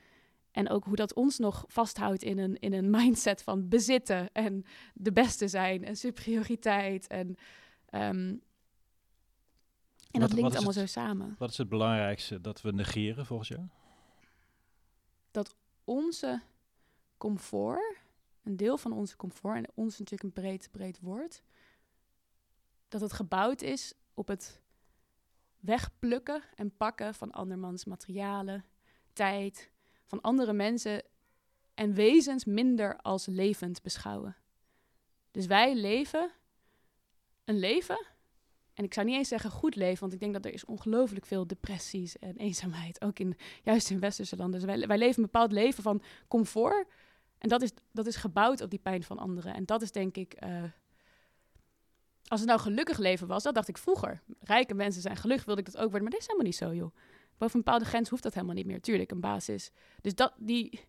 [0.51, 4.65] En ook hoe dat ons nog vasthoudt in een, in een mindset van bezitten en
[4.93, 7.07] de beste zijn en superioriteit.
[7.07, 7.35] En,
[7.85, 8.35] ehm,
[10.11, 11.35] en dat linkt allemaal zo samen.
[11.37, 13.67] Wat is het belangrijkste dat we negeren volgens jou?
[15.91, 16.41] Onze
[17.17, 17.97] comfort,
[18.43, 21.43] een deel van onze comfort, en ons natuurlijk een breed, breed woord,
[22.87, 24.61] dat het gebouwd is op het
[25.59, 28.65] wegplukken en pakken van andermans materialen,
[29.13, 29.71] tijd,
[30.05, 31.03] van andere mensen
[31.73, 34.35] en wezens minder als levend beschouwen.
[35.31, 36.31] Dus wij leven
[37.45, 38.05] een leven,
[38.73, 41.25] en ik zou niet eens zeggen goed leven, want ik denk dat er is ongelooflijk
[41.25, 44.59] veel depressies en eenzaamheid, ook in, juist in westerse landen.
[44.59, 46.87] Dus wij, wij leven een bepaald leven van comfort,
[47.37, 49.53] en dat is, dat is gebouwd op die pijn van anderen.
[49.53, 50.63] En dat is denk ik, uh,
[52.27, 54.21] als het nou gelukkig leven was, dat dacht ik vroeger.
[54.39, 56.73] Rijke mensen zijn gelukkig, wilde ik dat ook worden, maar dat is helemaal niet zo,
[56.73, 56.95] joh.
[57.37, 58.81] Boven een bepaalde grens hoeft dat helemaal niet meer.
[58.81, 59.71] Tuurlijk, een basis.
[60.01, 60.85] Dus dat, die,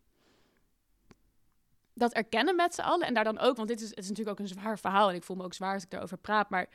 [1.93, 3.07] dat erkennen met z'n allen.
[3.07, 5.09] En daar dan ook, want dit is, het is natuurlijk ook een zwaar verhaal.
[5.09, 6.49] En ik voel me ook zwaar als ik daarover praat.
[6.49, 6.69] Maar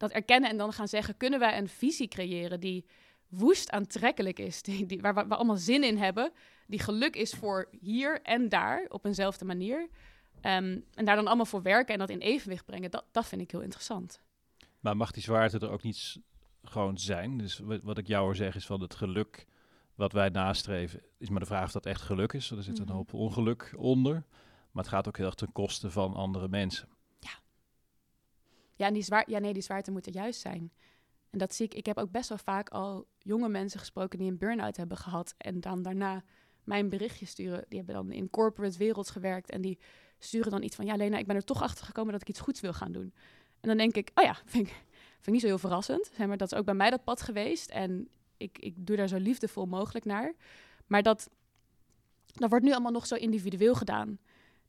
[0.00, 2.84] dat erkennen en dan gaan zeggen: kunnen wij een visie creëren die
[3.28, 4.62] woest aantrekkelijk is?
[4.66, 6.32] Die, die, waar, we allemaal zin in hebben.
[6.66, 9.88] Die geluk is voor hier en daar op eenzelfde manier.
[10.40, 12.90] Ehm, en daar dan allemaal voor werken en dat in evenwicht brengen.
[12.90, 14.20] Dat, dat vind ik heel interessant.
[14.80, 16.18] Maar mag die zwaarte er ook niet
[16.62, 17.38] gewoon zijn.
[17.38, 19.46] Dus wat ik jou hoor zeggen is van het geluk
[19.94, 22.50] wat wij nastreven, is maar de vraag of dat echt geluk is.
[22.50, 22.94] Er zit een mhm.
[22.94, 24.24] hoop ongeluk onder.
[24.70, 26.88] Maar het gaat ook heel erg ten koste van andere mensen.
[28.80, 28.86] Ja.
[28.86, 30.72] En die, zwaar, ja, nee, die zwaarte moet er juist zijn.
[31.30, 31.74] En dat zie ik.
[31.74, 35.34] Ik heb ook best wel vaak al jonge mensen gesproken die een burn-out hebben gehad.
[35.38, 36.22] En dan daarna
[36.64, 37.64] mijn berichtje sturen.
[37.68, 39.50] Die hebben dan in corporate wereld gewerkt.
[39.50, 39.78] En die
[40.18, 42.40] sturen dan iets van: Ja, Lena, ik ben er toch achter gekomen dat ik iets
[42.40, 43.14] goeds wil gaan doen.
[43.60, 44.74] En dan denk ik: Oh ja, vind ik,
[45.20, 46.10] Vind ik niet zo heel verrassend.
[46.16, 47.70] Zeg maar, dat is ook bij mij dat pad geweest.
[47.70, 50.34] En ik, ik doe daar zo liefdevol mogelijk naar.
[50.86, 51.30] Maar dat,
[52.26, 54.18] dat wordt nu allemaal nog zo individueel gedaan.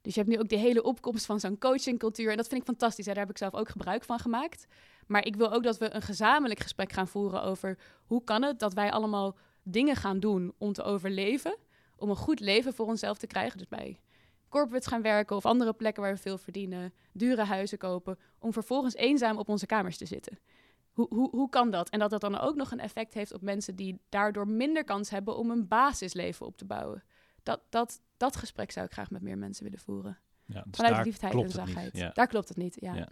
[0.02, 2.32] Dus je hebt nu ook de hele opkomst van zo'n coachingcultuur.
[2.32, 3.06] En dat vind ik fantastisch.
[3.06, 4.66] Daar heb ik zelf ook gebruik van gemaakt.
[5.08, 8.60] Maar ik wil ook dat we een gezamenlijk gesprek gaan voeren over hoe kan het
[8.60, 11.58] dat wij allemaal dingen gaan doen om te overleven.
[11.96, 13.58] Om een goed leven voor onszelf te krijgen.
[13.58, 14.00] Dus bij
[14.50, 18.96] corporates gaan werken of andere plekken waar we veel verdienen, dure huizen kopen, om vervolgens
[18.96, 20.40] eenzaam op onze kamers te zitten.
[20.92, 21.90] Hoe, hoe, hoe kan dat?
[21.90, 25.10] En dat dat dan ook nog een effect heeft op mensen die daardoor minder kans
[25.10, 27.04] hebben om een basisleven op te bouwen.
[27.44, 30.18] Dat, dat, dat gesprek zou ik graag met meer mensen willen voeren.
[30.46, 32.16] Ja, dus Vanuit liefdheid en zachtheid.
[32.16, 32.94] Daar klopt het niet, ja.
[32.94, 33.10] ja.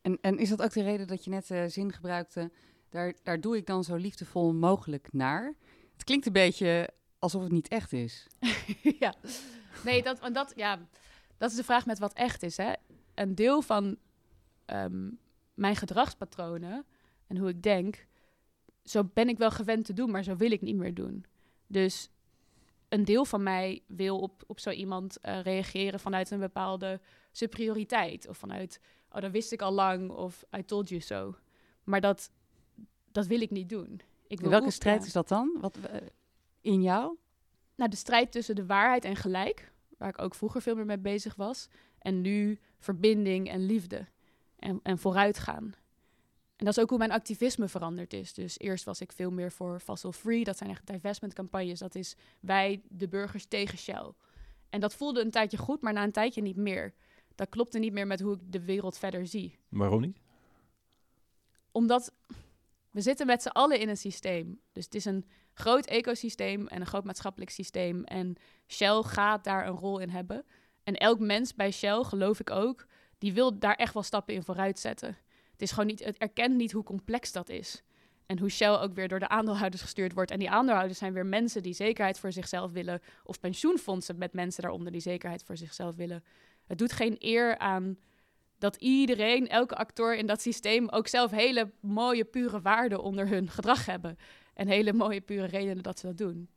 [0.00, 2.50] En, en is dat ook de reden dat je net uh, zin gebruikte,
[2.88, 5.54] daar, daar doe ik dan zo liefdevol mogelijk naar?
[5.92, 8.26] Het klinkt een beetje alsof het niet echt is.
[8.98, 9.14] ja,
[9.84, 10.78] Nee, dat, dat, ja,
[11.36, 12.56] dat is de vraag met wat echt is.
[12.56, 12.72] Hè?
[13.14, 13.96] Een deel van
[14.64, 15.10] ehm,
[15.54, 16.84] mijn gedragspatronen
[17.26, 18.06] en hoe ik denk,
[18.84, 21.24] zo ben ik wel gewend te doen, maar zo wil ik niet meer doen.
[21.66, 22.10] Dus
[22.92, 27.00] een deel van mij wil op, op zo iemand uh, reageren vanuit een bepaalde
[27.30, 28.28] superioriteit.
[28.28, 31.34] Of vanuit, oh, dat wist ik al lang, of I told you so.
[31.84, 32.30] Maar dat,
[33.12, 34.00] dat wil ik niet doen.
[34.26, 35.56] Ik wil welke strijd is dat dan?
[35.60, 35.96] Wat, uh,
[36.60, 37.16] in jou?
[37.74, 40.98] Nou, de strijd tussen de waarheid en gelijk, waar ik ook vroeger veel meer mee
[40.98, 41.68] bezig was.
[41.98, 44.06] En nu verbinding en liefde
[44.56, 45.74] en, en vooruitgaan.
[46.62, 48.34] En dat is ook hoe mijn activisme veranderd is.
[48.34, 50.44] Dus eerst was ik veel meer voor fossil free.
[50.44, 51.78] Dat zijn echt divestment campagnes.
[51.78, 54.12] Dat is wij, de burgers, tegen Shell.
[54.70, 56.94] En dat voelde een tijdje goed, maar na een tijdje niet meer.
[57.34, 59.58] Dat klopte niet meer met hoe ik de wereld verder zie.
[59.68, 60.18] Waarom niet?
[61.70, 62.12] Omdat
[62.90, 64.60] we zitten met z'n allen in een systeem.
[64.72, 68.04] Dus het is een groot ecosysteem en een groot maatschappelijk systeem.
[68.04, 70.44] En Shell gaat daar een rol in hebben.
[70.82, 72.86] En elk mens bij Shell, geloof ik ook,
[73.18, 75.16] die wil daar echt wel stappen in vooruit zetten.
[75.52, 77.82] Het is gewoon niet, het erkent niet hoe complex dat is.
[78.26, 80.30] En hoe Shell ook weer door de aandeelhouders gestuurd wordt.
[80.30, 83.00] En die aandeelhouders zijn weer mensen die zekerheid voor zichzelf willen.
[83.24, 86.24] Of pensioenfondsen met mensen daaronder die zekerheid voor zichzelf willen.
[86.66, 87.98] Het doet geen eer aan
[88.58, 93.48] dat iedereen, elke actor in dat systeem ook zelf hele mooie, pure waarden onder hun
[93.48, 94.16] gedrag hebben.
[94.54, 96.48] En hele mooie, pure redenen dat ze dat doen.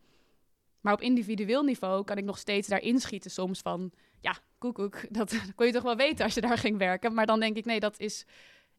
[0.81, 3.91] Maar op individueel niveau kan ik nog steeds daar inschieten soms van...
[4.19, 7.13] Ja, koekoek, dat kon je toch wel weten als je daar ging werken.
[7.13, 8.25] Maar dan denk ik, nee, dat is...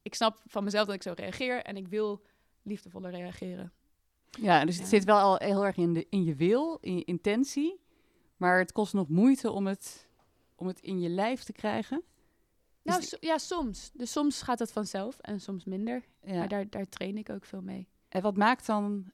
[0.07, 2.23] Ik snap van mezelf dat ik zo reageer en ik wil
[2.63, 3.73] liefdevoller reageren.
[4.31, 7.05] Ja, dus het zit wel al heel erg in, de, in je wil, in je
[7.05, 7.81] intentie.
[8.37, 10.09] maar het kost nog moeite om het,
[10.55, 12.03] om het in je lijf te krijgen.
[12.83, 13.91] Nou, Is so- ja, soms.
[13.93, 16.05] Dus soms gaat het vanzelf en soms minder.
[16.25, 16.39] Ja.
[16.39, 17.89] Maar daar, daar train ik ook veel mee.
[18.09, 19.13] En wat maakt dan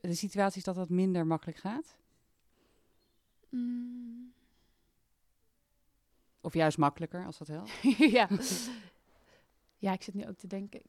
[0.00, 1.96] de situaties dat dat minder makkelijk gaat?
[3.48, 4.32] Mm.
[6.40, 7.70] Of juist makkelijker, als dat helpt?
[8.18, 8.28] ja.
[9.82, 10.80] ja, ik zit nu ook te denken.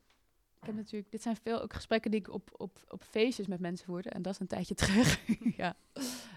[0.59, 3.59] Ik heb natuurlijk, dit zijn veel ook gesprekken die ik op, op, op feestjes met
[3.59, 4.09] mensen voerde.
[4.09, 5.19] En dat is een tijdje terug.
[5.57, 5.75] ja.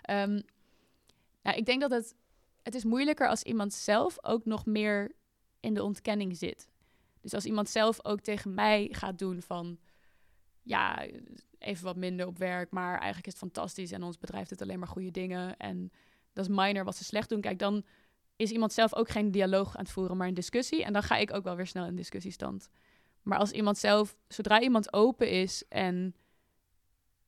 [0.03, 0.41] Ehm,
[1.43, 2.15] nou, ik denk dat het,
[2.63, 5.13] het is moeilijker als iemand zelf ook nog meer
[5.61, 6.69] in de ontkenning zit.
[7.21, 9.79] Dus als iemand zelf ook tegen mij gaat doen van,
[10.63, 11.07] ja,
[11.59, 14.79] even wat minder op werk, maar eigenlijk is het fantastisch en ons bedrijf doet alleen
[14.79, 15.91] maar goede dingen en
[16.33, 17.41] dat is minor wat ze slecht doen.
[17.41, 17.85] Kijk, dan
[18.37, 20.85] is iemand zelf ook geen dialoog aan het voeren, maar een discussie.
[20.85, 22.69] En dan ga ik ook wel weer snel in discussiestand.
[23.23, 26.15] Maar als iemand zelf, zodra iemand open is en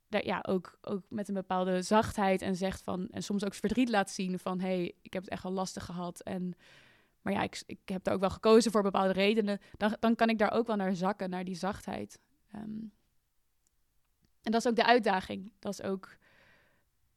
[0.09, 3.89] daar, ja, ook, ook met een bepaalde zachtheid en zegt van, en soms ook verdriet
[3.89, 6.21] laat zien van, hé, hey, ik heb het echt wel lastig gehad.
[6.21, 6.55] En,
[7.23, 9.61] maar ja, ik, ik heb daar ook wel gekozen voor bepaalde redenen.
[9.77, 12.19] Dan, dan kan ik daar ook wel naar zakken, naar die zachtheid.
[12.53, 12.81] Ehm,
[14.43, 15.53] en dat is ook de uitdaging.
[15.59, 16.17] Dat is ook,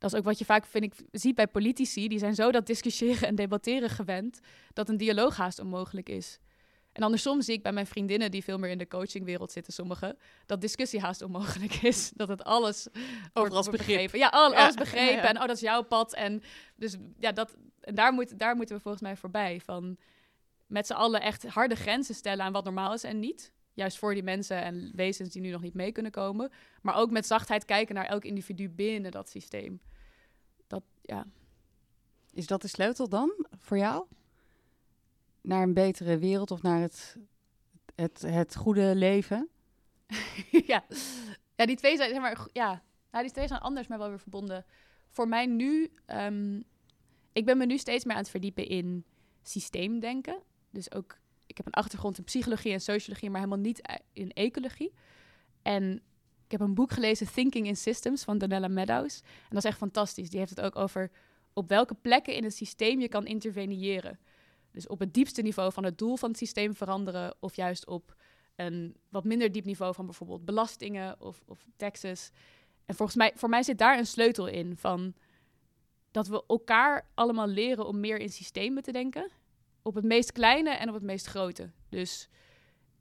[0.02, 2.08] dat is ook wat je vaak, vind ik, ziet bij politici.
[2.08, 4.40] Die zijn zo dat discussiëren en debatteren gewend,
[4.74, 6.40] dat een dialoog haast onmogelijk is.
[6.92, 10.18] En andersom zie ik bij mijn vriendinnen, die veel meer in de coachingwereld zitten, sommigen,
[10.46, 12.12] dat discussie haast onmogelijk is.
[12.16, 12.88] Dat het alles
[13.34, 13.72] begrip.
[13.72, 14.20] begrepen.
[14.20, 15.16] Ja, al, Ja, alles begrepen.
[15.16, 15.28] ja, ja.
[15.28, 16.14] En oh, dat is jouw pad.
[16.14, 16.44] En
[16.76, 19.60] dus ja, dat, en daar, moet, daar moeten we volgens mij voorbij.
[19.60, 19.98] Van
[20.68, 23.54] met z'n allen echt harde grenzen stellen aan wat normaal is en niet.
[23.74, 26.52] Juist voor die mensen en wezens die nu nog niet mee kunnen komen.
[26.82, 29.82] Maar ook met zachtheid kijken naar elk individu binnen dat systeem.
[31.02, 31.26] Ja.
[32.34, 34.06] Is dat de sleutel dan voor jou?
[35.42, 37.18] Naar een betere wereld of naar het,
[37.96, 39.50] het, het goede leven?
[40.72, 40.84] ja.
[41.56, 44.20] ja, die twee zijn, zeg maar, ja, nou, die twee zijn anders, maar wel weer
[44.20, 44.66] verbonden.
[45.10, 46.62] Voor mij nu, ehm,
[47.34, 49.06] ik ben me nu steeds meer aan het verdiepen in
[49.44, 50.42] systeemdenken.
[50.70, 54.32] Dus ook, ik heb een achtergrond in psychologie en sociologie, maar helemaal niet eh, in
[54.32, 54.94] ecologie.
[55.62, 56.02] En
[56.52, 59.22] ik heb een boek gelezen, Thinking in Systems, van Donella Meadows.
[59.22, 60.30] En dat is echt fantastisch.
[60.30, 61.12] Die heeft het ook over
[61.54, 64.20] op welke plekken in het systeem je kan interveneren.
[64.72, 68.16] Dus op het diepste niveau van het doel van het systeem veranderen, of juist op
[68.56, 72.30] een wat minder diep niveau van bijvoorbeeld belastingen of, of taxes.
[72.86, 75.14] En volgens mij, voor mij zit daar een sleutel in van
[76.12, 79.30] dat we elkaar allemaal leren om meer in systemen te denken.
[79.82, 81.70] Op het meest kleine en op het meest grote.
[81.90, 82.30] Dus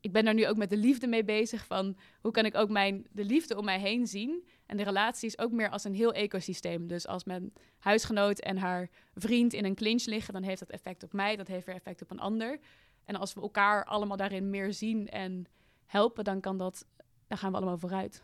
[0.00, 2.68] ik ben daar nu ook met de liefde mee bezig van hoe kan ik ook
[2.68, 4.46] mijn, de liefde om mij heen zien.
[4.66, 6.86] En de relaties ook meer als een heel ecosysteem.
[6.86, 11.02] Dus als mijn huisgenoot en haar vriend in een clinch liggen, dan heeft dat effect
[11.02, 11.36] op mij.
[11.36, 12.58] Dat heeft weer effect op een ander.
[13.04, 15.46] En als we elkaar allemaal daarin meer zien en
[15.86, 16.86] helpen, dan kan dat,
[17.26, 18.22] dan gaan we allemaal vooruit.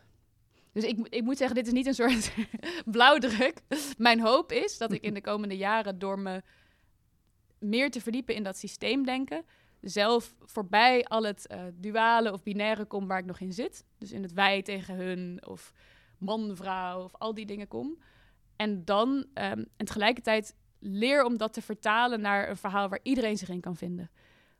[0.71, 2.33] Dus ik, ik moet zeggen, dit is niet een soort
[2.95, 3.61] blauwdruk.
[3.97, 6.41] Mijn hoop is dat ik in de komende jaren door me
[7.59, 9.45] meer te verdiepen in dat systeemdenken,
[9.81, 13.85] zelf voorbij al het eh, duale of binaire kom waar ik nog in zit.
[13.97, 15.73] Dus in het wij tegen hun of
[16.17, 17.97] man, vrouw of al die dingen kom.
[18.55, 23.37] En dan ehm, en tegelijkertijd leer om dat te vertalen naar een verhaal waar iedereen
[23.37, 24.09] zich in kan vinden.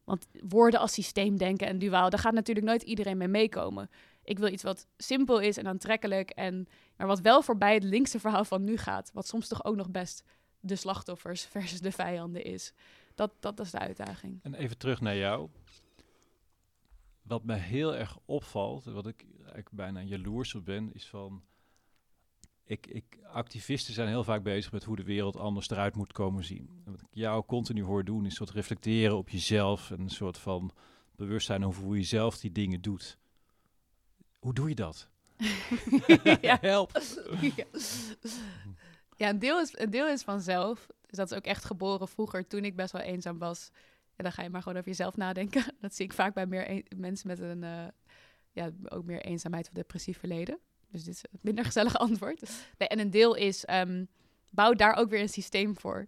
[0.03, 3.89] Want woorden als systeemdenken en duaal, daar gaat natuurlijk nooit iedereen mee meekomen.
[4.23, 8.19] Ik wil iets wat simpel is en aantrekkelijk, en, maar wat wel voorbij het linkse
[8.19, 9.11] verhaal van nu gaat.
[9.13, 10.23] Wat soms toch ook nog best
[10.59, 12.73] de slachtoffers versus de vijanden is.
[13.17, 14.39] Dat, dat is de uitdaging.
[14.43, 15.49] En even terug naar jou.
[17.21, 21.43] Wat mij heel erg opvalt, wat ik eigenlijk bijna jaloers op ben, is van...
[22.63, 26.43] Ik, ik, activisten zijn heel vaak bezig met hoe de wereld anders eruit moet komen
[26.43, 26.81] zien.
[26.85, 29.91] En wat ik jou continu hoor doen, is een soort reflecteren op jezelf.
[29.91, 30.71] En een soort van
[31.15, 33.17] bewustzijn over hoe je zelf die dingen doet.
[34.39, 35.09] Hoe doe je dat?
[36.41, 36.57] ja.
[36.61, 37.01] Help!
[37.55, 37.65] ja.
[39.17, 40.87] Ja, een deel, is, een deel is vanzelf.
[41.07, 43.69] Dus dat is ook echt geboren vroeger, toen ik best wel eenzaam was.
[44.15, 45.63] En dan ga je maar gewoon over jezelf nadenken.
[45.81, 47.87] Dat zie ik vaak bij meer mensen met een, eh,
[48.51, 50.59] ja, ook meer eenzaamheid of depressief verleden.
[50.91, 52.41] Dus dit is een minder gezellig antwoord.
[52.77, 54.05] Nee, en een deel is, ehm,
[54.49, 56.07] bouw daar ook weer een systeem voor.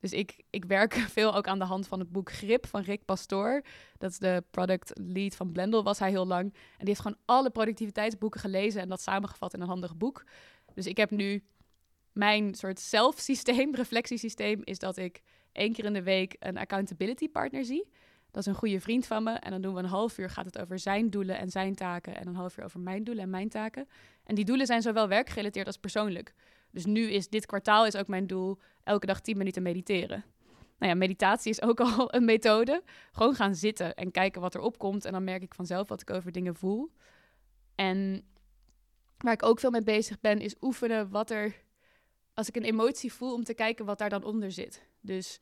[0.00, 3.04] Dus ik, ik werk veel ook aan de hand van het boek Grip van Rick
[3.04, 3.62] Pastoor.
[3.98, 6.44] Dat is de product lead van Blendel, was hij heel lang.
[6.44, 10.24] En die heeft gewoon alle productiviteitsboeken gelezen en dat samengevat in een handig boek.
[10.74, 11.42] Dus ik heb nu
[12.12, 15.20] mijn soort zelfsysteem, reflectiesysteem, is dat ik
[15.52, 17.88] één keer in de week een accountability partner zie.
[18.30, 19.32] Dat is een goede vriend van me.
[19.32, 22.16] En dan doen we een half uur, gaat het over zijn doelen en zijn taken.
[22.16, 23.88] En een half uur over mijn doelen en mijn taken.
[24.24, 26.34] En die doelen zijn zowel werkgerelateerd als persoonlijk.
[26.70, 30.24] Dus nu is dit kwartaal is ook mijn doel elke dag 10 minuten mediteren.
[30.78, 32.82] Nou ja, meditatie is ook al een methode.
[33.12, 35.04] Gewoon gaan zitten en kijken wat er opkomt.
[35.04, 36.90] En dan merk ik vanzelf wat ik over dingen voel.
[37.74, 38.24] En
[39.18, 41.54] waar ik ook veel mee bezig ben, is oefenen wat er
[42.34, 44.82] als ik een emotie voel, om te kijken wat daar dan onder zit.
[45.00, 45.40] Dus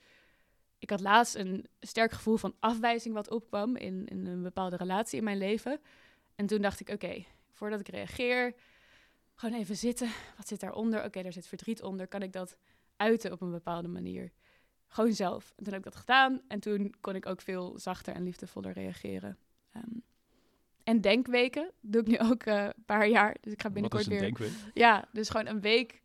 [0.78, 5.18] ik had laatst een sterk gevoel van afwijzing wat opkwam in, in een bepaalde relatie
[5.18, 5.80] in mijn leven.
[6.34, 8.54] En toen dacht ik, oké, voordat ik reageer,
[9.34, 10.10] gewoon even zitten.
[10.36, 11.04] Wat zit daaronder?
[11.04, 12.08] Oké, daar zit verdriet onder.
[12.08, 12.56] Kan ik dat
[12.96, 14.32] uiten op een bepaalde manier?
[14.88, 15.52] Gewoon zelf.
[15.56, 16.40] En toen heb ik dat gedaan.
[16.48, 19.38] En toen kon ik ook veel zachter en liefdevoller reageren.
[19.76, 20.02] Um,
[20.84, 23.36] en denkweken doe ik nu ook uh, een paar jaar.
[23.40, 24.36] Dus ik ga binnenkort Wat is een weer.
[24.36, 24.72] denkweek?
[24.74, 26.02] Ja, dus gewoon een week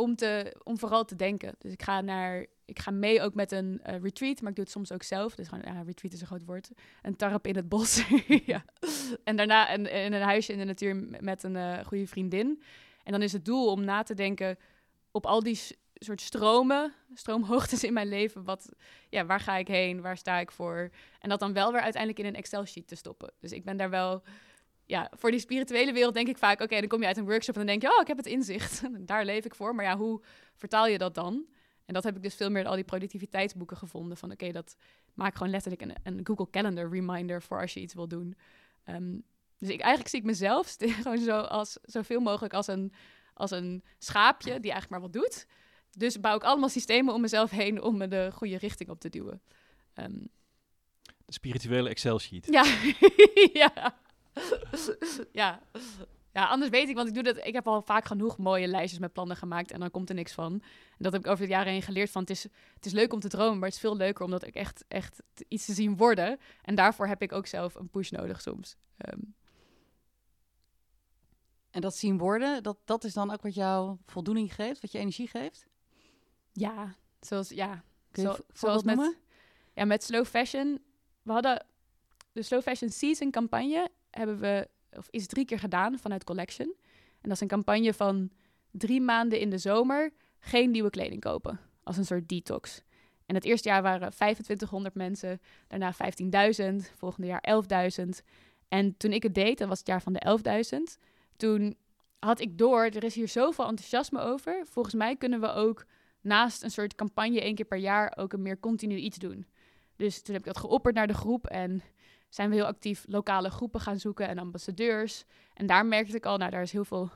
[0.00, 1.54] om, te, om vooral te denken.
[1.58, 2.46] Dus ik ga naar.
[2.64, 5.34] Ik ga mee ook met een uh, retreat, maar ik doe het soms ook zelf.
[5.34, 6.70] Dus gewoon, ja, retreat is een groot woord.
[7.02, 8.02] Een tarp in het bos.
[8.52, 8.64] ja.
[9.24, 12.62] En daarna een, in een huisje in de natuur met een uh, goede vriendin.
[13.04, 14.58] En dan is het doel om na te denken
[15.10, 15.60] op al die
[15.94, 18.44] soort stromen, stroomhoogtes in mijn leven.
[18.44, 18.68] Wat,
[19.08, 20.00] ja, waar ga ik heen?
[20.00, 20.90] Waar sta ik voor?
[21.18, 23.32] En dat dan wel weer uiteindelijk in een Excel-sheet te stoppen.
[23.40, 24.22] Dus ik ben daar wel,
[24.90, 27.54] ja, voor die spirituele wereld denk ik vaak, oké, dan kom je uit een workshop
[27.54, 28.82] en dan denk je, oh, ik heb het inzicht.
[29.10, 29.74] daar leef ik voor.
[29.74, 30.22] Maar ja, hoe
[30.54, 31.46] vertaal je dat dan?
[31.84, 34.16] En dat heb ik dus veel meer in al die productiviteitsboeken gevonden.
[34.16, 34.76] Van oké, dat
[35.14, 38.36] maak gewoon letterlijk een, een, Google Calendar reminder voor als je iets wil doen.
[38.86, 39.22] Um,
[39.58, 42.92] dus ik, eigenlijk zie ik mezelf gewoon zo als zoveel mogelijk als een,
[43.34, 45.46] als een schaapje die eigenlijk maar wat doet.
[45.90, 49.08] Dus bouw ik allemaal systemen om mezelf heen om me de goede richting op te
[49.08, 49.42] duwen.
[49.94, 50.28] Um,
[51.24, 52.46] de spirituele Excel-sheet.
[52.50, 52.64] Ja.
[53.62, 54.00] ja.
[55.32, 55.62] ja.
[56.32, 57.46] Ja, anders weet ik, want ik doe dat.
[57.46, 60.32] Ik heb al vaak genoeg mooie lijstjes met plannen gemaakt en dan komt er niks
[60.32, 60.52] van.
[60.52, 62.10] En dat heb ik over de jaren heen geleerd.
[62.10, 62.42] Van het is,
[62.74, 64.84] het is leuk om te dromen, maar het is veel leuker om dat ik echt,
[64.88, 66.38] echt iets te zien worden.
[66.62, 68.76] En daarvoor heb ik ook zelf een push nodig soms.
[69.08, 69.34] Um,
[71.70, 74.98] en dat zien worden, dat, dat is dan ook wat jou voldoening geeft, wat je
[74.98, 75.66] energie geeft?
[76.52, 77.84] Ja, zoals, ja.
[78.12, 79.16] Zo, zoals met,
[79.74, 80.82] ja, met slow fashion.
[81.22, 81.66] We hadden
[82.32, 86.74] de slow fashion season campagne hebben we, of is drie keer gedaan vanuit Collection.
[87.20, 88.30] En dat is een campagne van
[88.70, 91.60] drie maanden in de zomer geen nieuwe kleding kopen.
[91.82, 92.82] Als een soort detox.
[93.26, 97.44] En het eerste jaar waren 2500 mensen, daarna 15.000, volgende jaar
[98.00, 98.08] 11.000.
[98.68, 100.38] En toen ik het deed, dat was het jaar van de
[100.96, 101.02] 11.000,
[101.36, 101.76] toen
[102.18, 104.66] had ik door, er is hier zoveel enthousiasme over.
[104.66, 105.84] Volgens mij kunnen we ook
[106.20, 109.46] naast een soort campagne één keer per jaar ook een meer continu iets doen.
[109.96, 111.82] Dus toen heb ik dat geopperd naar de groep en
[112.30, 115.24] zijn we heel actief lokale groepen gaan zoeken en ambassadeurs.
[115.54, 117.10] En daar merkte ik al, nou daar is heel veel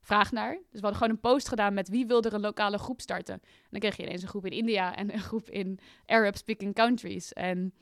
[0.00, 0.52] vraag naar.
[0.52, 3.34] Dus we hadden gewoon een post gedaan met wie wil er een lokale groep starten.
[3.34, 7.32] En dan kreeg je ineens een groep in India en een groep in Arab-speaking countries.
[7.32, 7.74] En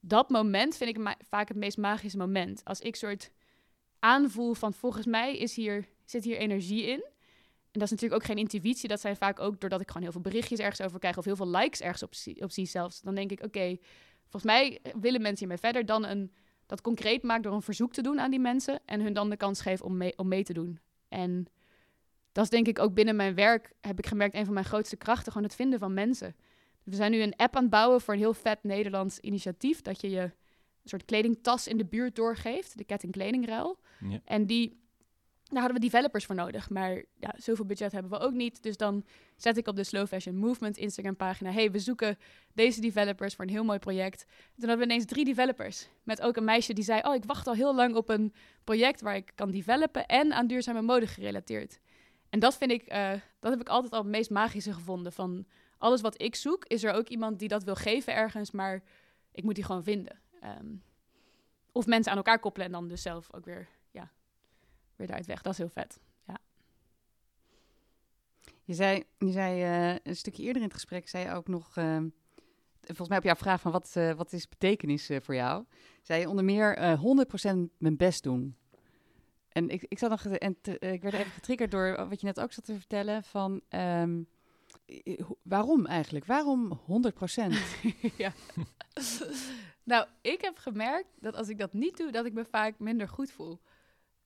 [0.00, 2.64] dat moment vind ik vaak het meest magische moment.
[2.64, 3.30] Als ik soort
[3.98, 7.04] aanvoel van volgens mij is hier, zit hier energie in.
[7.70, 8.88] En dat is natuurlijk ook geen intuïtie.
[8.88, 11.36] Dat zijn vaak ook doordat ik gewoon heel veel berichtjes ergens over krijg of heel
[11.36, 13.00] veel likes ergens op, op zie zelfs.
[13.00, 13.76] Dan denk ik, oké,
[14.28, 15.86] volgens mij willen mensen hiermee verder.
[15.86, 16.32] Dan een,
[16.66, 19.36] dat concreet maakt door een verzoek te doen aan die mensen en hun dan de
[19.36, 20.80] kans geven om mee, om mee te doen.
[21.08, 21.46] En
[22.32, 24.96] dat is denk ik ook binnen mijn werk, heb ik gemerkt, een van mijn grootste
[24.96, 26.36] krachten, gewoon het vinden van mensen.
[26.82, 30.00] We zijn nu een app aan het bouwen voor een heel vet Nederlands initiatief, dat
[30.00, 30.32] je je een
[30.84, 33.78] soort kledingtas in de buurt doorgeeft, de ketting kledingruil.
[34.00, 34.20] Ja.
[34.24, 34.80] En die,
[35.48, 38.62] daar hadden we developers voor nodig, maar ja, zoveel budget hebben we ook niet.
[38.62, 39.04] Dus dan
[39.36, 42.18] zet ik op de Slow Fashion Movement Instagram pagina, hey, we zoeken
[42.54, 44.24] deze developers voor een heel mooi project.
[44.28, 47.24] En toen hadden we ineens drie developers, met ook een meisje die zei, oh, ik
[47.24, 51.06] wacht al heel lang op een project waar ik kan developen en aan duurzame mode
[51.06, 51.80] gerelateerd.
[52.30, 55.12] En dat vind ik, uh, dat heb ik altijd al het meest magische gevonden.
[55.12, 55.46] Van
[55.78, 58.82] alles wat ik zoek, is er ook iemand die dat wil geven ergens, maar
[59.32, 60.18] ik moet die gewoon vinden.
[60.60, 60.82] Um,
[61.72, 63.68] of mensen aan elkaar koppelen en dan dus zelf ook weer,
[64.96, 65.42] weer daaruit weg.
[65.42, 66.00] Dat is heel vet.
[66.26, 66.38] Ja.
[68.64, 71.76] Je zei, je zei uh, een stukje eerder in het gesprek, zei je ook nog,
[71.76, 71.98] uh,
[72.80, 75.64] volgens mij op jouw vraag van wat, uh, wat is betekenis voor jou,
[76.02, 78.56] zei je onder meer 100% mijn best doen.
[79.48, 82.40] En ik, ik, zat nog, en te, ik werd even getriggerd door wat je net
[82.40, 83.60] ook zat te vertellen van...
[83.68, 84.28] Um,
[85.42, 86.24] waarom eigenlijk?
[86.24, 86.84] Waarom 100%?
[88.16, 88.32] ja.
[89.82, 93.08] nou, ik heb gemerkt dat als ik dat niet doe, dat ik me vaak minder
[93.08, 93.60] goed voel.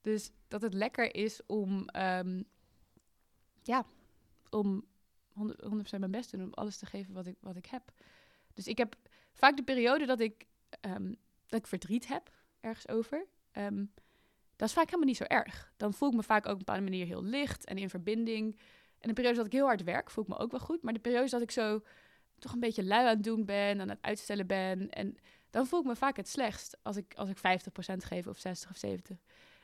[0.00, 2.44] Dus dat het lekker is om, um,
[3.62, 3.84] ja,
[4.50, 4.84] om
[5.32, 7.92] 100%, 100 mijn best te doen, om alles te geven wat ik, wat ik heb.
[8.54, 8.96] Dus ik heb
[9.32, 10.46] vaak de periode dat ik,
[10.80, 12.30] um, dat ik verdriet heb
[12.60, 13.26] ergens over.
[13.52, 13.92] Um,
[14.56, 15.72] dat is vaak helemaal niet zo erg.
[15.76, 18.58] Dan voel ik me vaak ook op een bepaalde manier heel licht en in verbinding.
[18.98, 20.82] En de periode dat ik heel hard werk, voel ik me ook wel goed.
[20.82, 21.82] Maar de periode dat ik zo
[22.38, 24.90] toch een beetje lui aan het doen ben, aan het uitstellen ben.
[24.90, 25.16] En
[25.50, 27.40] dan voel ik me vaak het slechtst als ik, als ik 50%
[27.96, 29.16] geef of 60 of 70.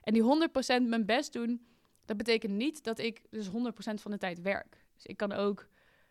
[0.06, 1.66] En die 100% mijn best doen,
[2.04, 3.50] dat betekent niet dat ik dus 100%
[3.94, 4.84] van de tijd werk.
[4.94, 5.68] Dus ik kan ook,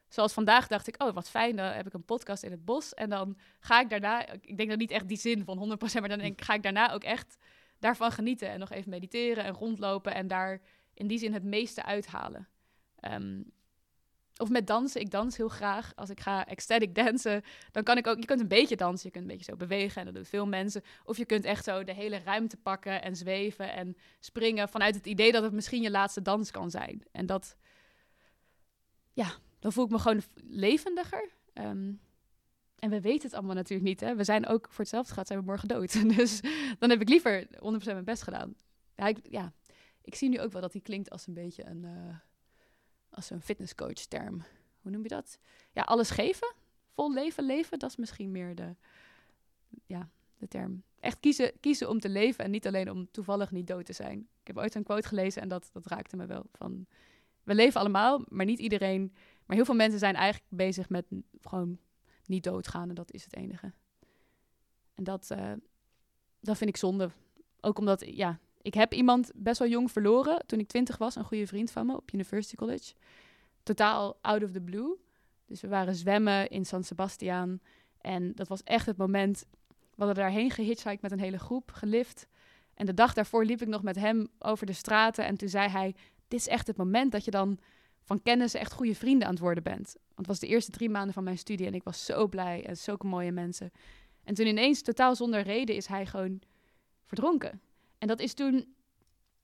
[0.07, 2.93] zoals vandaag dacht ik, oh wat fijn, dan heb ik een podcast in het bos.
[2.93, 6.09] En dan ga ik daarna, ik denk dat niet echt die zin van 100%, maar
[6.09, 7.37] dan denk ga ik daarna ook echt
[7.79, 8.49] daarvan genieten.
[8.49, 10.61] En nog even mediteren en rondlopen en daar
[10.93, 12.47] in die zin het meeste uithalen.
[13.01, 13.51] Um,
[14.38, 15.01] of met dansen.
[15.01, 15.91] Ik dans heel graag.
[15.95, 18.17] Als ik ga ecstatic dansen, dan kan ik ook...
[18.19, 19.99] Je kunt een beetje dansen, je kunt een beetje zo bewegen.
[19.99, 20.81] En dat doen veel mensen.
[21.03, 24.69] Of je kunt echt zo de hele ruimte pakken en zweven en springen...
[24.69, 27.03] vanuit het idee dat het misschien je laatste dans kan zijn.
[27.11, 27.55] En dat...
[29.13, 29.27] Ja,
[29.59, 31.29] dan voel ik me gewoon levendiger.
[31.53, 31.91] Ehm,
[32.79, 33.99] en we weten het allemaal natuurlijk niet.
[33.99, 34.15] Hè?
[34.15, 35.93] We zijn ook voor hetzelfde gaat, zijn we morgen dood.
[36.17, 36.41] Dus
[36.79, 37.49] dan heb ik liever 100%
[37.86, 38.55] mijn best gedaan.
[38.95, 39.53] Ja ik, ja,
[40.01, 42.15] ik zie nu ook wel dat die klinkt als een beetje een, uh,
[43.16, 44.43] als een fitnesscoach term.
[44.82, 45.39] Hoe noem je dat?
[45.72, 46.53] Ja, alles geven,
[46.93, 47.80] vol leven, leven.
[47.80, 48.76] Dat is misschien meer de,
[49.86, 50.84] ja, de term.
[50.99, 54.20] Echt kiezen, kiezen om te leven en niet alleen om toevallig niet dood te zijn.
[54.20, 56.45] Ik heb ooit een quote gelezen en dat, dat raakte me wel.
[56.51, 56.86] Van,
[57.43, 59.13] we leven allemaal, maar niet iedereen.
[59.45, 61.05] Maar heel veel mensen zijn eigenlijk bezig met
[61.41, 61.80] gewoon
[62.26, 63.74] niet doodgaan en dat is het enige.
[64.93, 65.53] En dat, uh,
[66.39, 67.09] dat vind ik zonde.
[67.59, 71.24] Ook omdat, ja, ik heb iemand best wel jong verloren toen ik twintig was, een
[71.24, 72.93] goede vriend van me op University College.
[73.63, 74.97] Totaal out of the blue.
[75.45, 77.59] Dus we waren zwemmen in San Sebastian.
[78.01, 79.45] En dat was echt het moment.
[79.70, 82.28] We hadden daarheen gehitchhiked met een hele groep, gelift.
[82.74, 85.26] En de dag daarvoor liep ik nog met hem over de straten.
[85.26, 85.95] En toen zei hij:
[86.28, 87.59] Dit is echt het moment dat je dan
[88.03, 89.95] van kennissen echt goede vrienden aan het worden bent.
[89.95, 92.66] Want het was de eerste drie maanden van mijn studie en ik was zo blij
[92.66, 93.72] en zulke mooie mensen.
[94.24, 96.41] En toen ineens, totaal zonder reden, is hij gewoon
[97.03, 97.61] verdronken.
[98.06, 98.76] En dat is toen,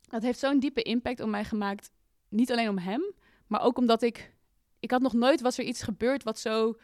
[0.10, 1.92] dat heeft zo'n diepe impact op mij gemaakt.
[2.30, 3.14] Niet alleen om hem,
[3.48, 4.34] maar ook omdat ik,
[4.80, 6.76] ik had nog nooit, was er iets gebeurd wat zo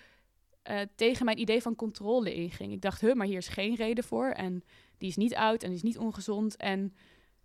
[0.69, 2.71] uh, tegen mijn idee van controle inging.
[2.71, 4.29] Ik dacht, huh, maar hier is geen reden voor.
[4.29, 4.63] En
[4.97, 6.55] die is niet oud en die is niet ongezond.
[6.55, 6.93] En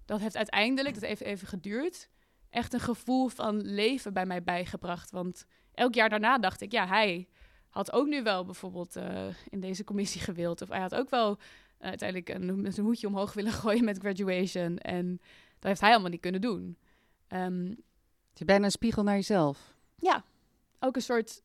[0.05, 2.09] dat heeft uiteindelijk, dat heeft even geduurd,
[2.51, 5.11] echt een gevoel van leven bij mij bijgebracht.
[5.11, 7.28] Want elk jaar daarna dacht ik, ja, hij
[7.68, 10.62] had ook nu wel bijvoorbeeld uh, in deze commissie gewild.
[10.62, 11.39] Of hij had ook wel
[11.83, 14.78] uiteindelijk een, een hoedje omhoog willen gooien met graduation.
[14.78, 15.20] En
[15.59, 16.76] dat heeft hij allemaal niet kunnen doen.
[17.28, 17.68] Um,
[18.30, 19.74] het is bijna een spiegel naar jezelf.
[19.97, 20.24] Ja,
[20.78, 21.41] ook een soort...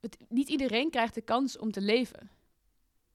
[0.00, 2.30] Het, niet iedereen krijgt de kans om te leven.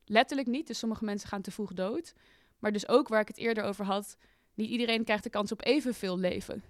[0.05, 2.13] Letterlijk niet, dus sommige mensen gaan te vroeg dood.
[2.59, 4.17] Maar dus ook waar ik het eerder over had
[4.53, 6.63] niet iedereen krijgt de kans op evenveel leven.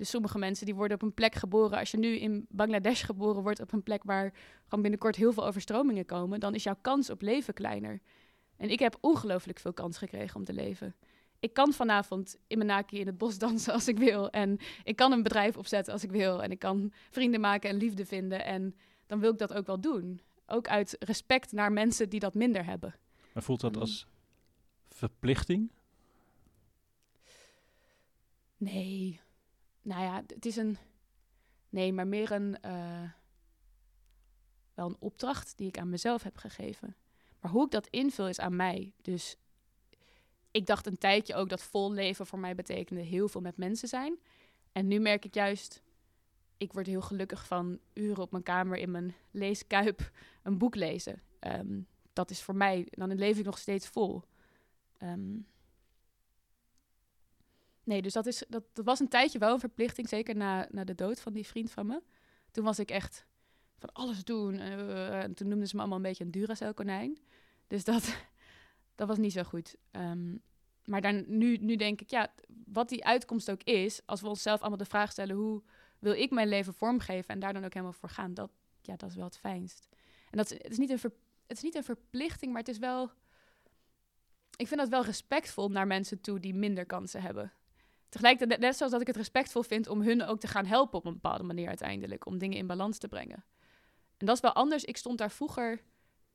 [0.00, 1.78] Dus sommige mensen die worden op een plek geboren.
[1.78, 4.32] Als je nu in Bangladesh geboren wordt op een plek waar
[4.64, 8.00] gewoon binnenkort heel veel overstromingen komen, dan is jouw kans op leven kleiner.
[8.56, 10.94] En ik heb ongelooflijk veel kans gekregen om te leven.
[11.40, 14.30] Ik kan vanavond in mijn naki in het bos dansen als ik wil.
[14.30, 16.42] En ik kan een bedrijf opzetten als ik wil.
[16.42, 18.44] En ik kan vrienden maken en liefde vinden.
[18.44, 18.76] En
[19.06, 20.20] dan wil ik dat ook wel doen.
[20.46, 22.94] Ook uit respect naar mensen die dat minder hebben.
[23.32, 24.06] Maar voelt dat als
[24.88, 25.70] verplichting?
[28.56, 29.20] Nee.
[29.82, 30.76] Nou ja, het is een.
[31.68, 32.56] Nee, maar meer een.
[32.64, 33.10] Uh,
[34.74, 36.96] wel een opdracht die ik aan mezelf heb gegeven.
[37.40, 38.92] Maar hoe ik dat invul is aan mij.
[39.02, 39.36] Dus
[40.50, 43.88] ik dacht een tijdje ook dat vol leven voor mij betekende heel veel met mensen
[43.88, 44.18] zijn.
[44.72, 45.82] En nu merk ik juist,
[46.56, 50.10] ik word heel gelukkig van uren op mijn kamer in mijn leeskuip
[50.42, 51.22] een boek lezen.
[51.40, 54.22] Um, dat is voor mij, dan leef ik nog steeds vol.
[55.02, 55.46] Um,
[57.84, 60.84] Nee, dus dat, is, dat, dat was een tijdje wel een verplichting, zeker na, na
[60.84, 62.02] de dood van die vriend van me.
[62.50, 63.26] Toen was ik echt
[63.78, 64.54] van alles doen.
[64.54, 67.18] Uh, en toen noemden ze me allemaal een beetje een Duracell-konijn.
[67.66, 68.16] Dus dat,
[68.94, 69.76] dat was niet zo goed.
[69.92, 70.42] Um,
[70.84, 72.32] maar dan, nu, nu denk ik, ja,
[72.64, 75.62] wat die uitkomst ook is, als we onszelf allemaal de vraag stellen, hoe
[75.98, 78.50] wil ik mijn leven vormgeven en daar dan ook helemaal voor gaan, dat,
[78.80, 79.88] ja, dat is wel het fijnst.
[80.30, 81.12] En dat, het, is niet een ver,
[81.46, 83.10] het is niet een verplichting, maar het is wel,
[84.56, 87.52] ik vind dat wel respectvol naar mensen toe die minder kansen hebben
[88.10, 91.04] tegelijkertijd net zoals dat ik het respectvol vind om hun ook te gaan helpen op
[91.04, 93.44] een bepaalde manier uiteindelijk, om dingen in balans te brengen.
[94.16, 94.84] En dat is wel anders.
[94.84, 95.82] Ik stond daar vroeger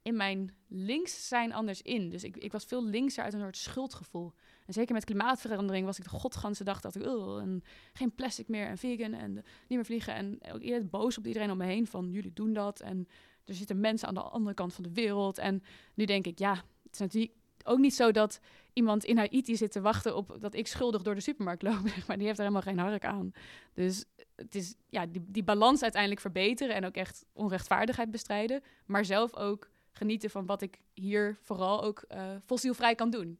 [0.01, 2.09] in mijn links zijn anders in.
[2.09, 4.33] Dus ik, ik was veel linkser uit een soort schuldgevoel.
[4.65, 7.63] En zeker met klimaatverandering was ik de godganse dag dat ik, en
[7.93, 10.13] geen plastic meer en vegan en niet meer vliegen.
[10.13, 12.79] En ook eerder boos op iedereen om me heen van jullie doen dat.
[12.79, 13.07] En
[13.45, 15.37] er zitten mensen aan de andere kant van de wereld.
[15.37, 15.63] En
[15.93, 16.53] nu denk ik, ja,
[16.83, 18.39] het is natuurlijk ook niet zo dat
[18.75, 21.81] iemand in Haiti zit te wachten op dat ik schuldig door de supermarkt loop.
[22.07, 23.31] Maar die heeft er helemaal geen hark aan.
[23.73, 24.05] Dus
[24.35, 28.61] het is ja, die, die balans uiteindelijk verbeteren en ook echt onrechtvaardigheid bestrijden.
[28.85, 33.39] Maar zelf ook genieten van wat ik hier vooral ook uh, fossielvrij kan doen.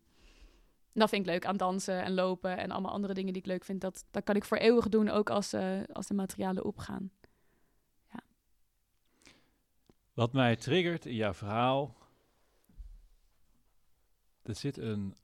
[0.93, 3.65] dat vind ik leuk aan dansen en lopen en allemaal andere dingen die ik leuk
[3.65, 3.81] vind.
[3.81, 7.11] Dat, dat kan ik voor eeuwig doen, ook als, uh, als de materialen opgaan.
[8.11, 8.19] Ja.
[10.13, 11.95] Wat mij triggert in jouw verhaal
[14.45, 15.15] er zit een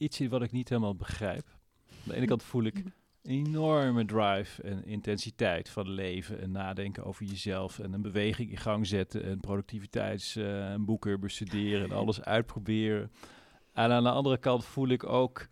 [0.00, 1.46] iets in wat ik niet helemaal begrijp.
[1.90, 2.92] Aan de ene kant voel ik een
[3.22, 8.86] enorme drive en intensiteit van leven en nadenken over jezelf en een beweging in gang
[8.86, 13.12] zetten en productiviteits- uh, en boeken bestuderen en alles uitproberen.
[13.72, 15.48] En aan de andere kant voel ik ook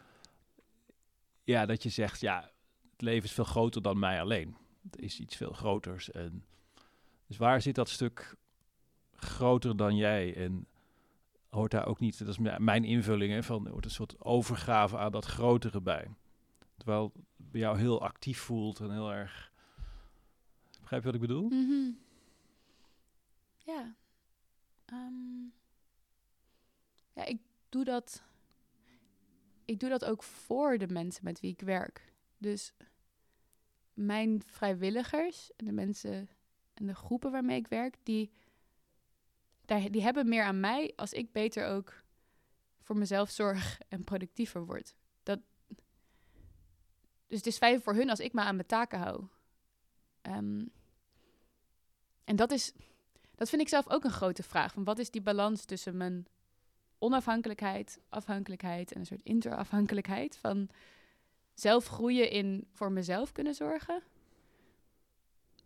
[1.45, 2.51] ja, dat je zegt, ja,
[2.91, 4.57] het leven is veel groter dan mij alleen.
[4.91, 6.11] Het is iets veel groters.
[6.11, 6.45] En
[7.27, 8.37] dus waar zit dat stuk
[9.13, 10.35] groter dan jij?
[10.37, 10.67] En
[11.49, 14.99] hoort daar ook niet, dat is mijn invulling, hè, van er wordt een soort overgave
[14.99, 16.11] aan dat grotere bij.
[16.77, 19.53] Terwijl het bij jou heel actief voelt en heel erg.
[20.81, 21.49] Begrijp je wat ik bedoel?
[21.49, 21.91] Mhm.
[23.57, 23.95] Ja.
[24.85, 25.45] Ehm,
[27.13, 28.23] ja, ik doe dat.
[29.65, 32.13] Ik doe dat ook voor de mensen met wie ik werk.
[32.39, 32.75] Dus
[33.95, 36.29] mijn vrijwilligers en de mensen
[36.75, 38.31] en de groepen waarmee ik werk, die,
[39.69, 42.03] die hebben meer aan mij als ik beter ook
[42.83, 44.95] voor mezelf zorg en productiever word.
[45.23, 45.39] Dat,
[47.27, 49.25] dus het is fijn voor hun als ik me aan mijn taken hou.
[50.23, 50.67] Ehm,
[52.25, 52.73] en dat is,
[53.35, 54.73] dat vind ik zelf ook een grote vraag.
[54.73, 56.27] Van wat is die balans tussen mijn
[56.99, 60.37] onafhankelijkheid, afhankelijkheid en een soort interafhankelijkheid?
[60.37, 60.69] Van
[61.55, 64.03] zelf groeien in voor mezelf kunnen zorgen.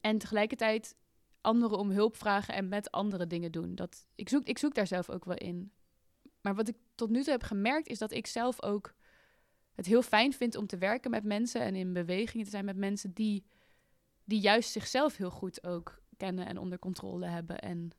[0.00, 0.94] En tegelijkertijd
[1.42, 3.74] anderen om hulp vragen en met andere dingen doen.
[3.74, 5.72] Dat, ik, zoek, ik zoek daar zelf ook wel in.
[6.40, 8.94] Maar wat ik tot nu toe heb gemerkt is dat ik zelf ook
[9.74, 12.76] het heel fijn vind om te werken met mensen en in bewegingen te zijn met
[12.76, 13.44] mensen die,
[14.24, 17.58] die juist zichzelf heel goed ook kennen en onder controle hebben.
[17.58, 17.90] En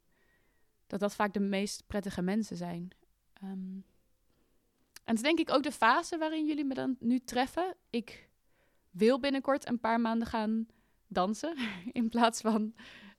[0.88, 2.92] dat dat vaak de meest prettige mensen zijn.
[3.44, 3.86] Um,
[5.04, 7.76] en het is denk ik ook de fase waarin jullie me dan nu treffen.
[7.90, 8.30] Ik
[8.90, 10.68] wil binnenkort een paar maanden gaan
[11.08, 11.58] dansen
[11.92, 12.74] in plaats van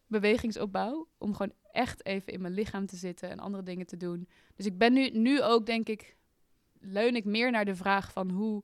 [0.07, 1.09] bewegingsopbouw.
[1.19, 4.29] Om gewoon echt even in mijn lichaam te zitten en andere dingen te doen.
[4.55, 6.17] Dus ik ben nu, nu ook, denk ik,
[6.81, 8.63] leun ik meer naar de vraag van hoe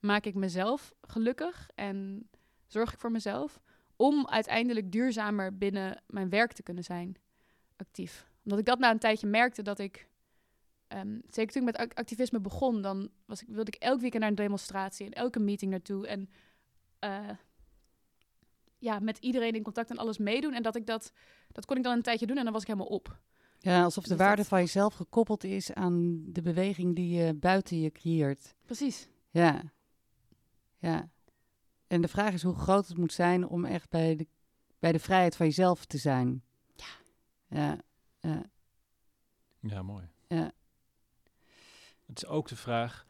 [0.00, 2.28] maak ik mezelf gelukkig en
[2.66, 3.60] zorg ik voor mezelf.
[3.96, 7.16] Om uiteindelijk duurzamer binnen mijn werk te kunnen zijn,
[7.76, 8.26] actief.
[8.42, 10.08] Omdat ik dat na een tijdje merkte dat ik,
[10.88, 14.30] um, zeker toen ik met activisme begon, dan was ik, wilde ik elk weekend naar
[14.30, 16.06] een demonstratie en elke meeting naartoe.
[16.06, 16.30] En
[17.04, 17.30] uh,
[18.84, 20.54] ja, met iedereen in contact en alles meedoen.
[20.54, 21.12] En dat ik dat,
[21.52, 23.18] dat kon ik dan een tijdje doen en dan was ik helemaal op.
[23.58, 27.80] Ja, alsof de dus waarde van jezelf gekoppeld is aan de beweging die je buiten
[27.80, 28.54] je creëert.
[28.64, 29.08] Precies.
[29.30, 29.62] Ja.
[30.78, 31.08] Ja.
[31.86, 34.26] En de vraag is hoe groot het moet zijn om echt bij de,
[34.78, 36.42] bij de vrijheid van jezelf te zijn.
[36.76, 36.86] Ja.
[37.48, 37.78] Ja.
[38.20, 38.42] Ja,
[39.60, 40.08] ja mooi.
[40.28, 40.52] Ja.
[42.06, 43.06] Het is ook de vraag,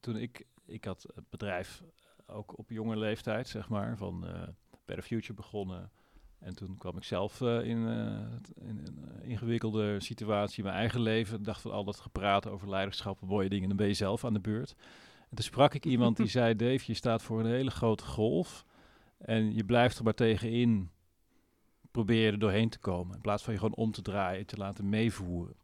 [0.00, 1.82] toen ik, ik had het bedrijf
[2.28, 4.42] ook op jonge leeftijd, zeg maar, van uh,
[4.84, 5.90] Better Future begonnen.
[6.38, 11.00] En toen kwam ik zelf uh, in, uh, in, een ingewikkelde situatie in mijn eigen
[11.00, 11.42] leven.
[11.42, 14.32] dacht van al dat gepraat over leiderschap en mooie dingen, dan ben je zelf aan
[14.32, 14.74] de beurt.
[15.30, 18.64] En toen sprak ik iemand die zei, Dave, je staat voor een hele grote golf.
[19.18, 20.90] En je blijft er maar tegenin
[21.90, 23.14] proberen er doorheen te komen.
[23.14, 25.56] In plaats van je gewoon om te draaien, te laten meevoeren.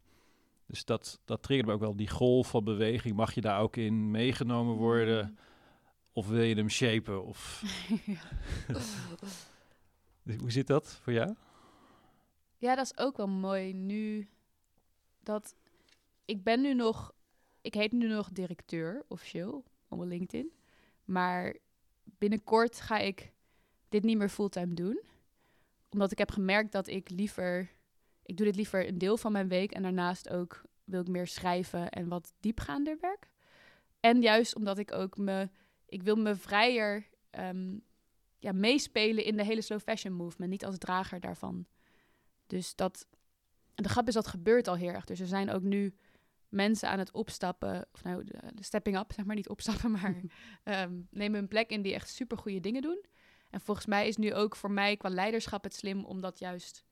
[0.67, 1.95] Dus dat, dat triggerde me ook wel.
[1.95, 5.37] Die golf van beweging, mag je daar ook in meegenomen worden?
[6.15, 7.25] Of wil je hem shapen?
[7.25, 7.63] Of...
[10.41, 11.35] Hoe zit dat voor jou?
[12.57, 14.29] Ja, dat is ook wel mooi nu
[15.19, 15.55] dat
[16.25, 17.13] ik ben nu nog,
[17.61, 20.51] ik heet nu nog directeur officieel op LinkedIn,
[21.03, 21.55] maar
[22.03, 23.31] binnenkort ga ik
[23.89, 24.99] dit niet meer fulltime doen,
[25.89, 27.71] omdat ik heb gemerkt dat ik liever,
[28.23, 31.27] ik doe dit liever een deel van mijn week en daarnaast ook wil ik meer
[31.27, 33.27] schrijven en wat diepgaander werk.
[33.99, 35.49] En juist omdat ik ook me
[35.85, 37.09] ik wil me vrijer
[37.39, 37.83] um,
[38.37, 41.65] ja, meespelen in de hele slow fashion movement, niet als drager daarvan.
[42.47, 43.07] Dus dat,
[43.75, 45.05] en de grap is dat gebeurt al heel erg.
[45.05, 45.95] Dus er zijn ook nu
[46.49, 50.15] mensen aan het opstappen, of nou, de, stepping up, zeg maar, niet opstappen, maar
[50.63, 53.05] um, nemen een plek in die echt super goede dingen doen.
[53.49, 56.83] En volgens mij is nu ook voor mij qua leiderschap het slim om dat juist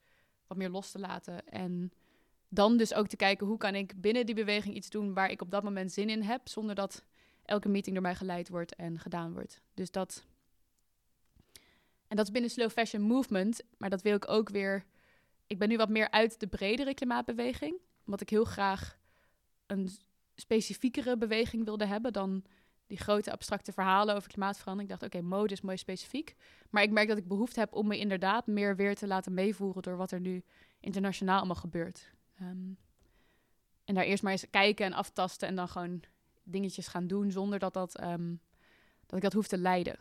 [0.48, 1.48] wat meer los te laten.
[1.48, 1.92] En
[2.50, 5.42] dan dus ook te kijken hoe kan ik binnen die beweging iets doen waar ik
[5.42, 7.04] op dat moment zin in heb, zonder dat
[7.46, 9.62] elke meeting door mij geleid wordt en gedaan wordt.
[9.74, 10.26] Dus dat.
[12.08, 14.86] En dat is binnen Slow Fashion Movement, maar dat wil ik ook weer.
[15.48, 18.98] Ik ben nu wat meer uit de bredere klimaatbeweging, omdat ik heel graag
[19.66, 19.90] een
[20.36, 22.46] specifiekere beweging wilde hebben dan
[22.88, 24.92] die grote abstracte verhalen over klimaatverandering.
[24.92, 26.36] Ik dacht, oké, mode is mooi specifiek.
[26.70, 29.82] Maar ik merk dat ik behoefte heb om me inderdaad meer weer te laten meevoeren
[29.82, 30.44] door wat er nu
[30.80, 32.12] internationaal allemaal gebeurt.
[32.36, 32.72] Ehm,
[33.86, 36.04] en daar eerst maar eens kijken en aftasten en dan gewoon
[36.44, 38.40] dingetjes gaan doen zonder dat, dat, um,
[39.06, 39.96] dat ik dat hoef te leiden.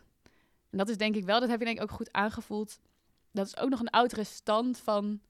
[0.69, 2.79] En dat is denk ik wel, dat heb je denk ik ook goed aangevoeld.
[3.31, 5.21] Dat is ook nog een oudere stand van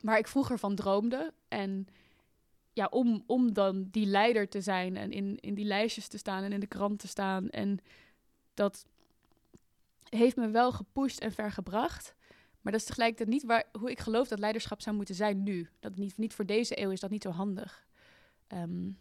[0.00, 1.32] waar ik vroeger van droomde.
[1.48, 1.86] En
[2.72, 6.42] ja, om, om dan die leider te zijn en in, in die lijstjes te staan
[6.42, 7.48] en in de krant te staan.
[7.48, 7.78] En
[8.54, 8.86] dat
[10.08, 12.14] heeft me wel gepusht en ver gebracht.
[12.60, 15.68] Maar dat is tegelijkertijd niet waar, hoe ik geloof dat leiderschap zou moeten zijn nu.
[15.78, 17.86] Dat niet, niet voor deze eeuw is dat niet zo handig.
[18.48, 18.98] Um,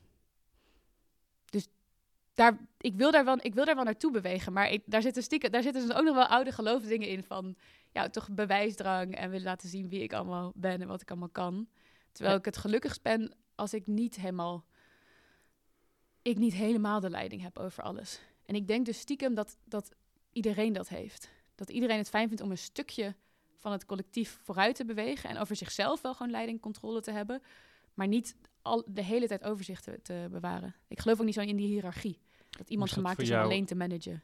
[2.36, 4.54] daar, ik, wil daar wel, ik wil daar wel naartoe bewegen.
[4.54, 7.56] Maar ik, daar, zitten stiekem, daar zitten dus ook nog wel oude geloofsdingen in van...
[7.92, 11.30] Ja, toch bewijsdrang en willen laten zien wie ik allemaal ben en wat ik allemaal
[11.30, 11.68] kan.
[12.12, 14.66] Terwijl ik het gelukkigst ben als ik niet helemaal...
[16.22, 18.20] Ik niet helemaal de leiding heb over alles.
[18.46, 19.92] En ik denk dus stiekem dat, dat
[20.32, 21.30] iedereen dat heeft.
[21.56, 23.16] Dat iedereen het fijn vindt om een stukje
[23.56, 25.30] van het collectief vooruit te bewegen.
[25.30, 27.42] En over zichzelf wel gewoon leiding, controle te hebben.
[27.94, 30.76] Maar niet al de hele tijd overzicht te, te bewaren.
[30.88, 32.20] Ik geloof ook niet zo in die hiërarchie.
[32.58, 33.46] Dat iemand dat gemaakt is om jou?
[33.46, 34.24] alleen te managen.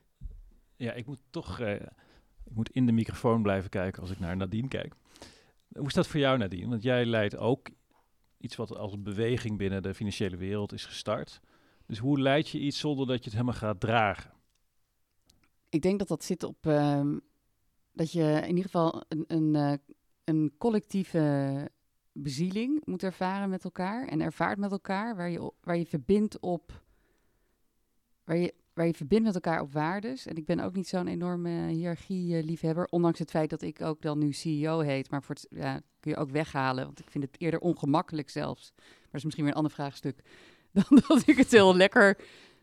[0.75, 1.73] Ja, ik moet toch eh,
[2.43, 4.93] ik moet in de microfoon blijven kijken als ik naar Nadine kijk.
[5.73, 6.69] Hoe is dat voor jou, Nadine?
[6.69, 7.69] Want jij leidt ook
[8.38, 11.39] iets wat als een beweging binnen de financiële wereld is gestart.
[11.86, 14.32] Dus hoe leid je iets zonder dat je het helemaal gaat dragen?
[15.69, 17.17] Ik denk dat dat zit op ehm,
[17.91, 19.73] dat je in ieder geval een, een, eh,
[20.23, 21.69] een collectieve
[22.11, 26.84] bezieling moet ervaren met elkaar en ervaart met elkaar, waar je, waar je verbindt op,
[28.24, 30.26] waar je, waar je verbindt met elkaar op waardes.
[30.26, 34.17] En ik ben ook niet zo'n enorme hiërarchie-liefhebber, ondanks het feit dat ik ook dan
[34.17, 37.59] nu CEO heet, maar voor ja, kun je ook weghalen, want ik vind het eerder
[37.59, 38.74] ongemakkelijk zelfs.
[38.76, 40.22] Maar dat is misschien weer een ander vraagstuk
[40.72, 42.17] dan dat ik het heel lekker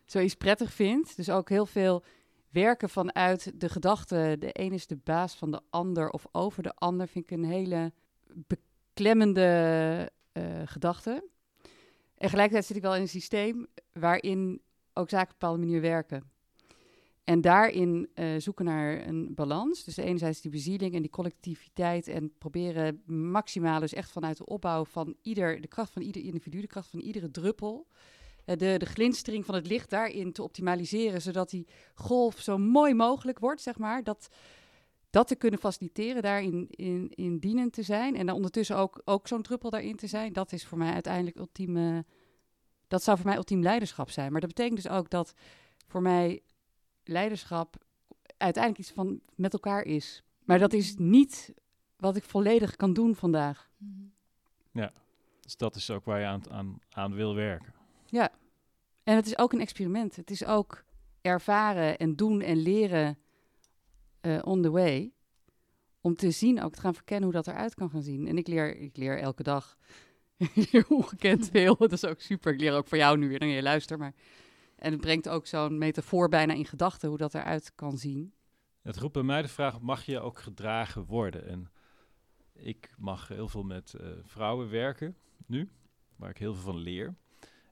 [0.05, 1.15] zoiets prettig vind.
[1.15, 2.03] Dus ook heel veel
[2.49, 6.73] werken vanuit de gedachte, de een is de baas van de ander of over de
[6.75, 7.93] ander, vind ik een hele
[8.33, 11.11] beklemmende eh, gedachte.
[11.11, 14.61] En tegelijkertijd zit ik wel in een systeem waarin
[14.99, 16.31] ook zaken op een bepaalde manier werken.
[17.29, 19.83] En daarin eh, zoeken naar een balans.
[19.83, 24.85] Dus enerzijds die bezieling en die collectiviteit en proberen maximaal dus echt vanuit de opbouw
[24.85, 27.87] van ieder, de kracht van ieder individu, de kracht van iedere druppel,
[28.45, 32.93] eh, de, de glinstering van het licht daarin te optimaliseren, zodat die golf zo mooi
[32.93, 34.03] mogelijk wordt, zeg maar.
[34.03, 34.29] Dat,
[35.09, 38.15] dat te kunnen faciliteren, daarin in, in dienend te zijn.
[38.15, 40.33] En dan ondertussen ook, ook zo'n druppel daarin te zijn.
[40.33, 42.05] Dat is voor mij uiteindelijk ultieme...
[42.89, 44.31] Dat zou voor mij ultiem leiderschap zijn.
[44.31, 45.33] Maar dat betekent dus ook dat
[45.87, 46.41] voor mij
[47.03, 47.75] leiderschap
[48.37, 50.23] uiteindelijk iets van met elkaar is.
[50.43, 51.53] Maar dat is niet
[51.97, 53.69] wat ik volledig kan doen vandaag.
[55.39, 57.73] Dus dat is ook waar je aan, aan, aan wil werken.
[59.03, 60.15] En het is ook een experiment.
[60.15, 60.83] Het is ook
[61.21, 63.17] ervaren en doen en leren
[64.21, 65.13] eh, on the way.
[66.01, 68.27] Om te zien, ook te gaan verkennen hoe dat eruit kan gaan zien.
[68.27, 69.77] En ik leer, ik leer elke dag
[70.87, 71.75] ongekend veel.
[71.75, 72.53] Dat is ook super.
[72.53, 73.99] Ik leer ook van jou nu weer dan je luistert.
[73.99, 74.13] Maar...
[74.79, 78.33] En het brengt ook zo'n metafoor bijna in gedachten hoe dat eruit kan zien.
[78.81, 81.47] Het roept bij mij de vraag, mag je ook gedragen worden?
[81.47, 81.71] En
[82.53, 85.15] ik mag heel veel met eh, vrouwen werken
[85.45, 85.69] nu,
[86.15, 87.15] waar ik heel veel van leer.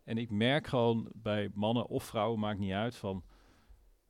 [0.04, 3.24] En ik merk gewoon bij mannen of vrouwen, maakt niet uit, van...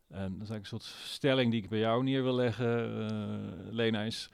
[0.07, 3.73] En dat is eigenlijk een soort stelling die ik bij jou neer wil leggen, eh,
[3.73, 4.31] Lena, is...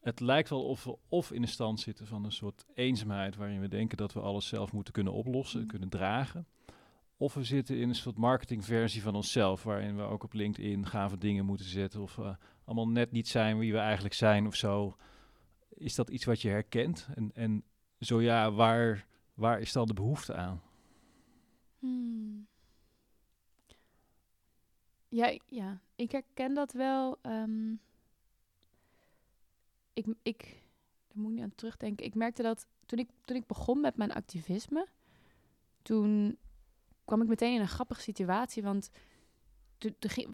[0.00, 3.36] Het lijkt wel of we of in de stand zitten van een soort eenzaamheid...
[3.36, 5.66] waarin we denken dat we alles zelf moeten kunnen oplossen, Mm.
[5.66, 6.46] kunnen dragen...
[7.20, 11.18] Of we zitten in een soort marketingversie van onszelf, waarin we ook op LinkedIn gave
[11.18, 12.00] dingen moeten zetten.
[12.00, 12.34] Of uh,
[12.64, 14.96] allemaal net niet zijn wie we eigenlijk zijn of zo.
[15.74, 17.08] Is dat iets wat je herkent?
[17.14, 17.64] En, en
[18.00, 20.62] zo ja, waar, waar is dan de behoefte aan?
[21.78, 22.46] Hmm.
[25.08, 27.18] Ja, ja, ik herken dat wel.
[27.22, 27.74] ehm,
[29.98, 30.62] ik, ik,
[31.12, 32.06] moet ik niet aan terugdenken.
[32.06, 34.86] Ik merkte dat toen ik, toen ik begon met mijn activisme,
[35.82, 36.38] toen
[37.04, 38.62] kwam ik meteen in een grappige situatie.
[38.62, 38.90] Want
[39.78, 39.92] toen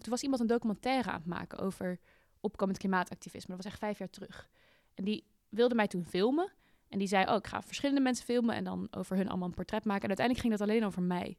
[0.09, 1.99] was iemand een documentaire aan het maken over
[2.39, 3.55] opkomend klimaatactivisme.
[3.55, 4.49] Dat was echt vijf jaar terug.
[4.93, 6.51] En die wilde mij toen filmen.
[6.87, 9.53] En die zei, oh, ik ga verschillende mensen filmen en dan over hun allemaal een
[9.53, 10.01] portret maken.
[10.01, 11.37] En uiteindelijk ging dat alleen over mij.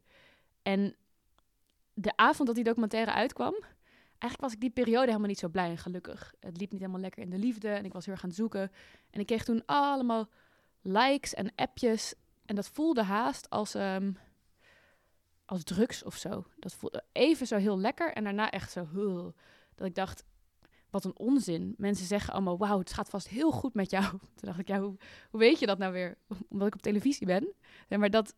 [0.62, 0.96] En
[1.94, 3.54] de avond dat die documentaire uitkwam,
[4.18, 6.34] eigenlijk was ik die periode helemaal niet zo blij en gelukkig.
[6.40, 8.72] Het liep niet helemaal lekker in de liefde en ik was heel erg aan zoeken.
[9.10, 10.28] En ik kreeg toen allemaal
[10.82, 12.14] likes en appjes.
[12.44, 14.12] En dat voelde haast als, ehm,
[15.44, 16.46] als drugs of zo.
[16.58, 18.88] Dat voelde even zo heel lekker en daarna echt zo...
[18.92, 19.26] "Huh."
[19.74, 20.24] dat ik dacht,
[20.90, 21.74] wat een onzin.
[21.78, 24.04] Mensen zeggen allemaal, wauw, het gaat vast heel goed met jou.
[24.36, 24.96] Toen dacht ik, ja, hoe,
[25.30, 26.16] hoe weet je dat nou weer?
[26.48, 27.52] Omdat ik op televisie ben.
[27.88, 28.34] Ja, maar dat...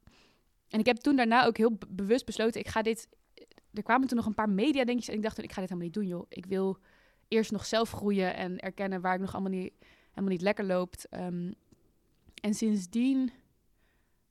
[0.69, 3.09] En ik heb toen daarna ook heel be- bewust besloten, ik ga dit...
[3.73, 5.69] Er kwamen toen nog een paar media dingetjes en ik dacht toen, ik ga dit
[5.69, 6.27] helemaal niet doen, joh.
[6.29, 6.79] Ik wil
[7.29, 9.73] eerst nog zelf groeien en erkennen waar ik nog allemaal niet,
[10.09, 11.09] helemaal niet lekker loopt.
[11.09, 11.53] Ehm,
[12.41, 13.33] en sindsdien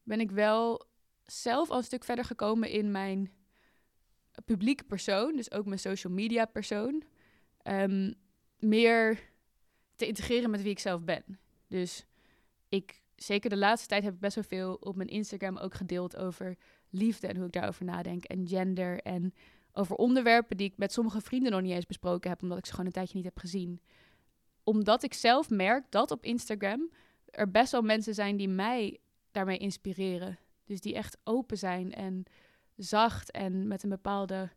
[0.04, 0.86] ben ik wel
[1.26, 3.32] zelf al een stuk verder gekomen in mijn
[4.46, 7.04] publieke persoon, dus ook mijn social media persoon,
[7.62, 8.14] ehm,
[8.60, 9.20] meer
[9.96, 11.40] te integreren met wie ik zelf ben.
[11.68, 12.06] Dus
[12.70, 16.16] ik, zeker de laatste tijd heb ik best wel veel op mijn Instagram ook gedeeld
[16.16, 16.58] over
[16.90, 19.34] liefde en hoe ik daarover nadenk en gender en
[19.72, 22.72] over onderwerpen die ik met sommige vrienden nog niet eens besproken heb, omdat ik ze
[22.72, 23.82] gewoon een tijdje niet heb gezien.
[24.64, 26.90] Omdat ik zelf merk dat op Instagram
[27.26, 29.00] er best wel mensen zijn die mij
[29.32, 30.38] daarmee inspireren.
[30.66, 32.24] Dus die echt open zijn en
[32.76, 34.50] zacht en met een bepaalde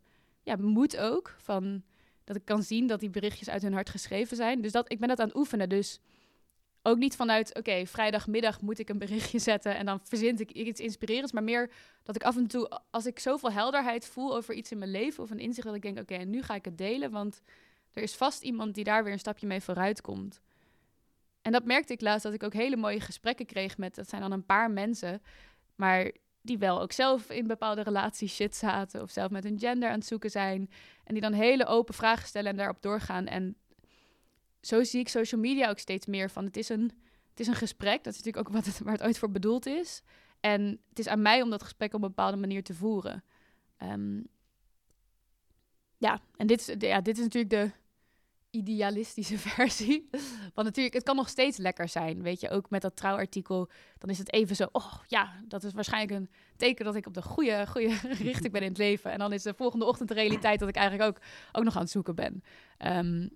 [0.43, 1.35] ja, moed ook.
[1.39, 1.83] Van
[2.25, 4.61] dat ik kan zien dat die berichtjes uit hun hart geschreven zijn.
[4.61, 5.69] Dus dat, ik ben dat aan het oefenen.
[5.69, 6.01] Dus
[6.83, 10.81] ook niet vanuit, oké, vrijdagmiddag moet ik een berichtje zetten en dan verzint ik iets
[10.81, 11.33] inspirerends.
[11.33, 11.71] Maar meer
[12.03, 15.23] dat ik af en toe, als ik zoveel helderheid voel over iets in mijn leven
[15.23, 17.11] of een inzicht, dat ik denk, oké, nu ga ik het delen.
[17.11, 17.43] Want
[17.93, 20.41] er is vast iemand die daar weer een stapje mee vooruit komt.
[21.43, 24.21] En dat merkte ik laatst, dat ik ook hele mooie gesprekken kreeg met, dat zijn
[24.21, 25.23] dan een paar mensen,
[25.75, 26.11] maar
[26.43, 29.99] die wel ook zelf in bepaalde relaties shit zaten of zelf met hun gender aan
[29.99, 30.71] het zoeken zijn.
[31.05, 33.27] En die dan hele open vragen stellen en daarop doorgaan.
[33.27, 33.57] En
[34.61, 36.45] zo zie ik social media ook steeds meer van.
[36.45, 36.93] Het is een,
[37.31, 39.67] het is een gesprek, dat is natuurlijk ook wat het, waar het ooit voor bedoeld
[39.67, 40.03] is.
[40.41, 43.25] En het is aan mij om dat gesprek op een bepaalde manier te voeren.
[43.77, 44.21] Ehm,
[45.99, 47.71] ja, en dit is, ja, dit is natuurlijk de
[48.51, 50.09] idealistische versie.
[50.55, 52.23] Want natuurlijk, het kan nog steeds lekker zijn.
[52.23, 55.73] Weet je, ook met dat trouwartikel, dan is het even zo, oh ja, dat is
[55.73, 57.95] waarschijnlijk een teken dat ik op de goede, goede
[58.31, 59.11] richting ben in het leven.
[59.11, 61.83] En dan is de volgende ochtend de realiteit dat ik eigenlijk ook, ook nog aan
[61.83, 62.43] het zoeken ben.
[62.79, 63.31] Um,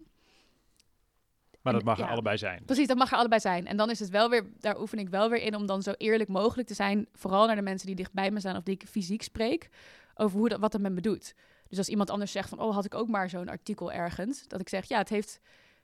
[1.65, 2.63] maar dat mag er allebei zijn.
[2.65, 3.67] Precies, dat mag er allebei zijn.
[3.67, 5.93] En dan is het wel weer, daar oefen ik wel weer in om dan zo
[5.97, 8.75] eerlijk mogelijk te zijn, vooral naar de mensen die dicht bij me staan of die
[8.75, 9.69] ik fysiek spreek,
[10.15, 11.35] over hoe dat, wat het met me doet.
[11.69, 14.61] Dus als iemand anders zegt van, oh, had ik ook maar zo'n artikel ergens, dat
[14.61, 15.41] ik zeg, ja, het heeft,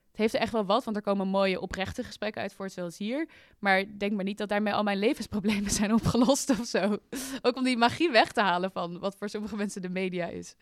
[0.09, 2.99] het heeft er echt wel wat, want er komen mooie oprechte gesprekken uit voor zoals
[2.99, 3.29] hier.
[3.59, 6.99] Maar denk maar niet dat daarmee al mijn levensproblemen zijn opgelost of zo.
[7.43, 10.55] ook om die magie weg te halen van wat voor sommige mensen de media is.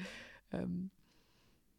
[0.49, 0.81] Ehm,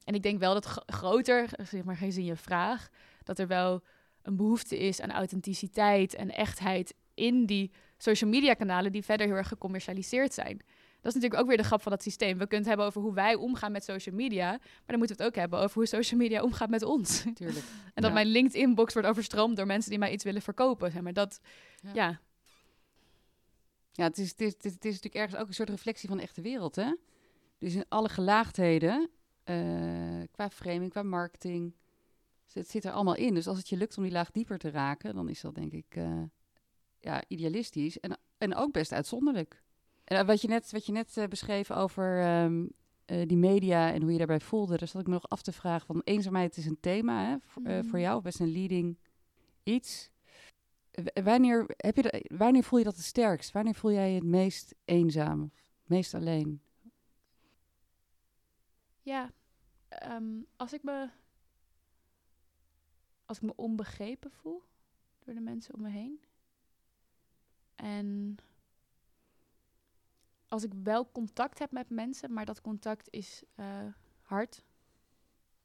[0.03, 2.89] en ik denk wel dat groter, zeg maar, gezien je vraag,
[3.29, 3.83] dat er wel
[4.21, 9.35] een behoefte is aan authenticiteit en echtheid in die social media kanalen die verder heel
[9.35, 10.57] erg gecommercialiseerd zijn.
[11.01, 12.37] Dat is natuurlijk ook weer de grap van dat systeem.
[12.37, 15.23] We kunnen het hebben over hoe wij omgaan met social media, maar dan moeten we
[15.23, 17.23] het ook hebben over hoe social media omgaat met ons.
[17.33, 17.65] Tuurlijk.
[17.93, 20.91] en dat mijn LinkedIn-box wordt overstroomd door mensen die mij iets willen verkopen.
[20.91, 21.39] Zeg maar dat,
[21.81, 21.91] ja.
[21.93, 22.19] ja.
[23.91, 26.23] ja het, is, het, is, het, is, natuurlijk ergens ook een soort reflectie van de
[26.23, 26.95] echte wereld, hè?
[27.57, 29.09] Dus in alle gelaagdheden,
[29.45, 31.73] uh, qua framing, qua marketing,
[32.53, 33.33] dus het zit er allemaal in.
[33.33, 35.71] Dus als het je lukt om die laag dieper te raken, dan is dat denk
[35.71, 36.23] ik uh,
[36.99, 39.63] ja, idealistisch en, en ook best uitzonderlijk.
[40.03, 42.71] En eh, wat je net, wat je net uh, beschreef over um,
[43.05, 45.85] die media en hoe je daarbij voelde, daar zat ik me nog af te vragen
[45.85, 47.83] van eenzaamheid is een thema hè, voor, mm.
[47.83, 48.97] voor jou, best een leading
[49.63, 50.11] iets.
[51.23, 53.51] wanneer, heb je de, wanneer voel je dat het sterkst?
[53.51, 56.61] Wanneer voel jij je het meest eenzaam, of meest alleen?
[59.01, 59.31] Ja,
[60.11, 61.09] um, als ik me
[63.29, 64.63] als ik me onbegrepen voel
[65.19, 66.19] door de mensen om me heen.
[67.75, 68.37] En
[70.47, 73.65] als ik wel contact heb met mensen, maar dat contact is uh,
[74.21, 74.63] hard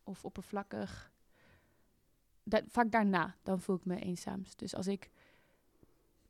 [0.02, 1.12] of oppervlakkig.
[2.42, 4.58] Dat, vaak daarna, dan voel ik me eenzaamst.
[4.58, 5.10] Dus als ik,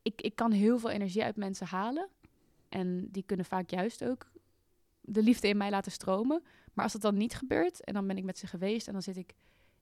[0.01, 0.21] ik...
[0.21, 2.09] Ik kan heel veel energie uit mensen halen.
[2.69, 4.31] En die kunnen vaak juist ook
[5.01, 6.43] de liefde in mij laten stromen.
[6.73, 9.01] Maar als dat dan niet gebeurt en dan ben ik met ze geweest en dan
[9.01, 9.35] zit ik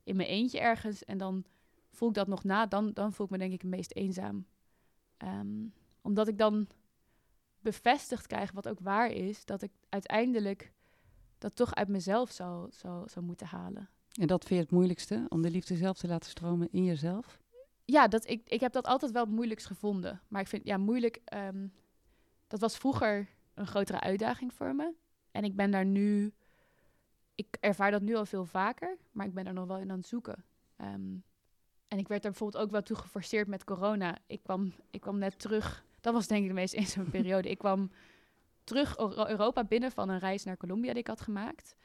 [0.03, 1.45] in mijn eentje ergens en dan
[1.91, 4.45] voel ik dat nog na, dan, dan voel ik me denk ik het meest eenzaam.
[5.17, 5.65] Ehm,
[6.01, 6.67] omdat ik dan
[7.59, 10.71] bevestigd krijg, wat ook waar is, dat ik uiteindelijk
[11.37, 13.89] dat toch uit mezelf zou, zou, zou moeten halen.
[14.19, 17.39] En dat vind je het moeilijkste, om de liefde zelf te laten stromen in jezelf?
[17.85, 20.21] Ja, dat, ik, ik heb dat altijd wel het moeilijkst gevonden.
[20.27, 21.73] Maar ik vind, ja, moeilijk, um,
[22.47, 24.93] dat was vroeger een grotere uitdaging voor me.
[25.31, 26.33] En ik ben daar nu
[27.49, 29.97] ik ervaar dat nu al veel vaker, maar ik ben er nog wel in aan
[29.97, 30.43] het zoeken.
[30.77, 31.23] Um,
[31.87, 34.17] en ik werd er bijvoorbeeld ook wel toe geforceerd met corona.
[34.27, 35.85] Ik kwam, ik kwam net terug.
[36.01, 37.49] Dat was denk ik de meest eenzame periode.
[37.49, 37.91] Ik kwam
[38.63, 41.75] terug Europa binnen van een reis naar Colombia die ik had gemaakt.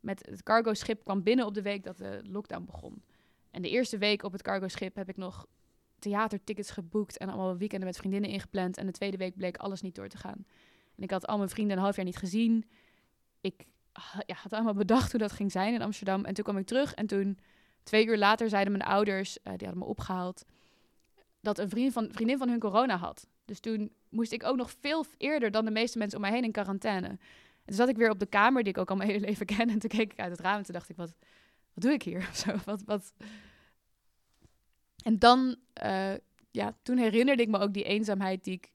[0.00, 3.02] Met het cargo-schip kwam binnen op de week dat de lockdown begon.
[3.50, 5.46] En de eerste week op het cargo-schip heb ik nog
[5.98, 8.76] theatertickets geboekt en allemaal weekenden met vriendinnen ingepland.
[8.76, 10.46] En de tweede week bleek alles niet door te gaan.
[10.96, 12.64] En ik had al mijn vrienden een half jaar niet gezien.
[13.40, 13.66] Ik
[14.26, 16.24] ja, had allemaal bedacht hoe dat ging zijn in Amsterdam.
[16.24, 17.38] En toen kwam ik terug en toen,
[17.82, 20.44] twee uur later, zeiden mijn ouders, uh, die hadden me opgehaald,
[21.40, 23.26] dat een vriend van, vriendin van hun corona had.
[23.44, 26.44] Dus toen moest ik ook nog veel eerder dan de meeste mensen om mij heen
[26.44, 27.06] in quarantaine.
[27.06, 27.18] En
[27.64, 29.70] toen zat ik weer op de kamer, die ik ook al mijn hele leven ken.
[29.70, 31.14] En toen keek ik uit het raam en toen dacht ik, wat,
[31.74, 32.28] wat doe ik hier?
[32.44, 33.12] Zo, wat, wat...
[35.02, 36.12] En dan, uh,
[36.50, 38.71] ja, toen herinnerde ik me ook die eenzaamheid die ik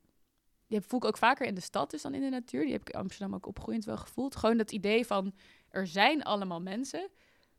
[0.67, 2.63] die voel ik ook vaker in de stad dus dan in de natuur.
[2.63, 4.35] Die heb ik in Amsterdam ook opgroeiend wel gevoeld.
[4.35, 5.33] Gewoon dat idee van,
[5.69, 7.09] er zijn allemaal mensen,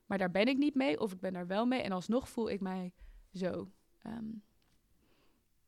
[0.07, 1.83] maar daar ben ik niet mee of ik ben daar wel mee.
[1.83, 2.93] En alsnog voel ik mij
[3.33, 3.71] zo.
[4.03, 4.31] Ehm,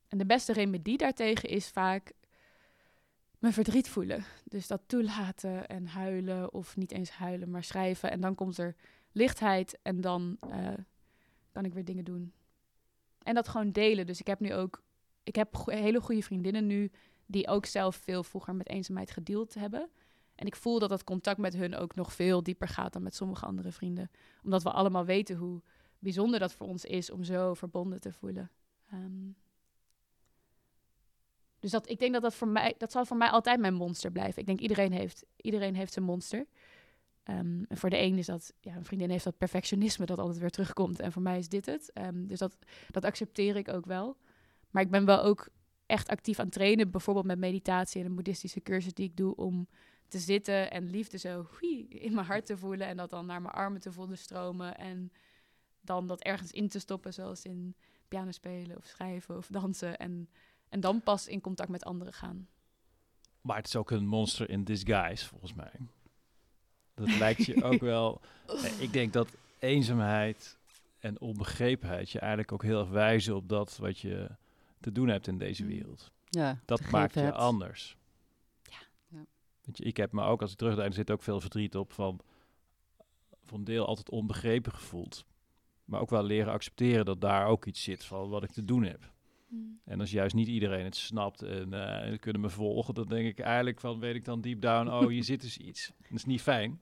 [0.09, 2.13] en de beste remedie daartegen is vaak
[3.39, 4.25] mijn verdriet voelen.
[4.45, 8.11] Dus dat toelaten en huilen of niet eens huilen, maar schrijven.
[8.11, 8.77] En dan komt er
[9.13, 10.69] lichtheid en dan uh,
[11.53, 12.33] kan ik weer dingen doen.
[13.23, 14.07] En dat gewoon delen.
[14.07, 14.83] Dus ik heb nu ook,
[15.23, 16.91] ik heb hele goede vriendinnen nu
[17.31, 19.91] die ook zelf veel vroeger met eenzaamheid gedeeld hebben.
[20.35, 23.15] En ik voel dat dat contact met hun ook nog veel dieper gaat dan met
[23.15, 24.11] sommige andere vrienden.
[24.45, 25.63] Omdat we allemaal weten hoe
[25.99, 28.51] bijzonder dat voor ons is om zo verbonden te voelen.
[28.91, 29.31] Ehm,
[31.59, 34.13] dus dat, ik denk dat dat voor mij, dat zal voor mij altijd mijn monster
[34.13, 34.41] blijven.
[34.41, 36.47] Ik denk iedereen heeft, iedereen heeft zijn monster.
[37.23, 40.51] En voor de een is dat, ja, een vriendin heeft dat perfectionisme dat altijd weer
[40.51, 41.01] terugkomt.
[41.01, 41.93] En voor mij is dit het.
[41.93, 42.57] Ehm, dus dat,
[42.91, 44.17] dat accepteer ik ook wel.
[44.71, 45.49] Maar ik ben wel ook
[45.91, 49.69] echt actief aan trainen, bijvoorbeeld met meditatie en een boeddhistische cursus die ik doe om
[50.09, 53.43] te zitten en liefde zo hui, in mijn hart te voelen en dat dan naar
[53.43, 55.13] mijn armen te voelen stromen en
[55.81, 57.75] dan dat ergens in te stoppen, zoals in
[58.09, 60.29] piano spelen of schrijven of dansen en,
[60.69, 62.49] en dan pas in contact met anderen gaan.
[63.41, 65.73] Maar het is ook een monster in disguise, volgens mij.
[66.95, 68.21] Dat lijkt je ook wel.
[68.79, 70.59] ik denk dat eenzaamheid
[70.99, 74.31] en onbegrepenheid je eigenlijk ook heel erg wijzen op dat wat je
[74.81, 75.69] te doen hebt in deze mm.
[75.69, 76.13] wereld.
[76.25, 77.97] Ja, dat maakt je anders.
[78.63, 78.79] Ja.
[79.09, 79.25] ja.
[79.65, 81.93] Weet je, ik heb me ook, als ik terugdenk, er zit ook veel verdriet op
[81.93, 82.21] van
[83.51, 85.25] van deel altijd onbegrepen gevoeld.
[85.85, 88.83] Maar ook wel leren accepteren dat daar ook iets zit van wat ik te doen
[88.85, 89.13] heb.
[89.49, 89.81] Mm.
[89.85, 93.39] En als juist niet iedereen het snapt en uh, kunnen me volgen, dan denk ik
[93.39, 95.93] eigenlijk van, weet ik dan deep down, oh, hier zit dus iets.
[95.99, 96.81] Dat is niet fijn.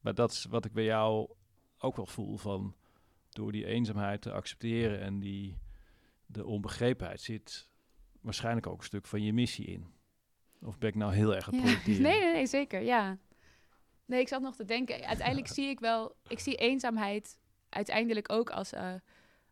[0.00, 1.30] Maar dat is wat ik bij jou
[1.78, 2.74] ook wel voel van,
[3.28, 5.58] door die eenzaamheid te accepteren en die
[6.32, 7.68] de onbegrepenheid zit
[8.20, 9.86] waarschijnlijk ook een stuk van je missie in.
[10.60, 13.18] Of ben ik nou heel erg het Nee, nee, nee, zeker, ja.
[14.04, 15.06] Nee, ik zat nog te denken.
[15.06, 18.94] Uiteindelijk zie ik wel, ik zie eenzaamheid uiteindelijk ook als, uh,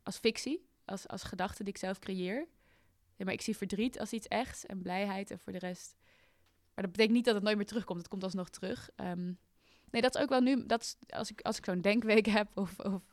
[0.03, 2.49] als fictie, als, als gedachte die ik zelf creëer.
[3.17, 5.97] Ja, maar ik zie verdriet als iets echts en blijheid en voor de rest.
[6.75, 7.99] Maar dat betekent niet dat het nooit meer terugkomt.
[7.99, 8.91] Het komt alsnog terug.
[8.97, 9.39] Um,
[9.91, 12.49] nee, dat is ook wel nu, dat is, als ik, als ik zo'n denkweek heb
[12.55, 13.10] of, of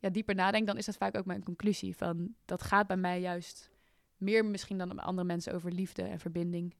[0.00, 1.96] ja, dieper nadenk, dan is dat vaak ook mijn conclusie.
[1.96, 3.70] Van, dat gaat bij mij juist
[4.16, 6.74] meer misschien dan andere mensen over liefde en verbinding.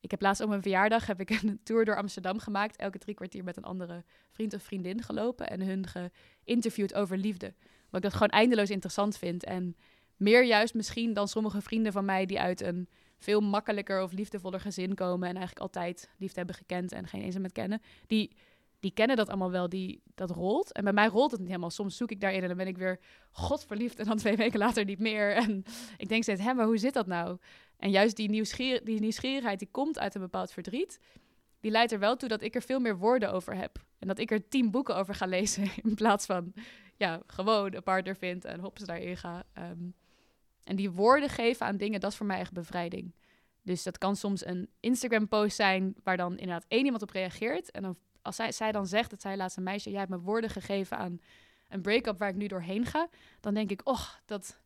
[0.00, 2.76] Ik heb laatst op mijn verjaardag heb ik een tour door Amsterdam gemaakt.
[2.76, 5.48] Elke drie kwartier met een andere vriend of vriendin gelopen.
[5.48, 7.54] En hun geïnterviewd over liefde.
[7.90, 9.44] Wat ik dat gewoon eindeloos interessant vind.
[9.44, 9.76] En
[10.16, 12.88] meer juist misschien dan sommige vrienden van mij die uit een
[13.18, 15.28] veel makkelijker of liefdevoller gezin komen.
[15.28, 17.82] En eigenlijk altijd liefde hebben gekend en geen eenzaamheid kennen.
[18.06, 18.36] Die
[18.80, 20.72] die kennen dat allemaal wel, die, dat rolt.
[20.72, 21.70] En bij mij rolt het niet helemaal.
[21.70, 23.00] Soms zoek ik daarin en dan ben ik weer
[23.30, 25.32] godverliefd en dan twee weken later niet meer.
[25.32, 25.64] En
[25.96, 27.38] ik denk steeds, hè, maar hoe zit dat nou?
[27.76, 30.98] En juist die, nieuwsgier die nieuwsgierigheid die komt uit een bepaald verdriet,
[31.60, 33.78] die leidt er wel toe dat ik er veel meer woorden over heb.
[33.98, 36.52] En dat ik er tien boeken over ga lezen in plaats van
[36.96, 39.44] ja, gewoon een partner vind en hops daarin ga.
[39.52, 39.90] Ehm,
[40.64, 43.14] en die woorden geven aan dingen, dat is voor mij echt bevrijding.
[43.62, 47.70] Dus dat kan soms een Instagram-post zijn waar dan inderdaad één iemand op reageert.
[47.70, 50.20] En dan als zij, zij dan zegt, dat zij laatst een meisje, jij hebt me
[50.20, 51.20] woorden gegeven aan
[51.68, 53.08] een break-up waar ik nu doorheen ga,
[53.40, 54.60] dan denk ik, och, dat...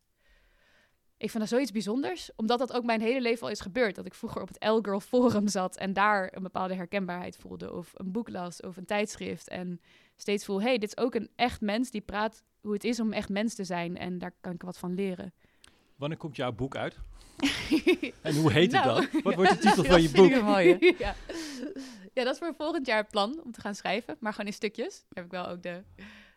[1.17, 3.95] Ik vind dat zoiets bijzonders, omdat dat ook mijn hele leven al is gebeurd.
[3.95, 7.73] Dat ik vroeger op het L-Girl Forum zat en daar een bepaalde herkenbaarheid voelde.
[7.73, 9.47] Of een boek las, of een tijdschrift.
[9.47, 9.81] En
[10.15, 13.13] steeds voel, hey, dit is ook een echt mens die praat hoe het is om
[13.13, 13.97] echt mens te zijn.
[13.97, 15.33] En daar kan ik wat van leren.
[15.95, 16.99] Wanneer komt jouw boek uit?
[18.21, 19.21] en hoe heet het nou, dan?
[19.23, 20.99] Wat wordt de titel van je boek?
[20.99, 21.15] ja.
[22.13, 24.53] Ja, dat is voor volgend jaar het plan om te gaan schrijven, maar gewoon in
[24.53, 24.99] stukjes.
[24.99, 25.83] Daar heb ik wel ook de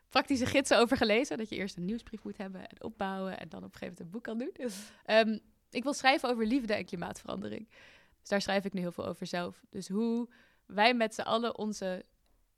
[0.08, 1.38] praktische gidsen over gelezen.
[1.38, 4.00] Dat je eerst een nieuwsbrief moet hebben en opbouwen en dan op een gegeven moment
[4.00, 4.70] een boek kan doen.
[5.16, 5.40] Um,
[5.78, 7.68] ik wil schrijven over liefde en klimaatverandering.
[8.20, 9.64] Dus daar schrijf ik nu heel veel over zelf.
[9.70, 10.28] Dus hoe
[10.66, 12.04] wij met z'n allen onze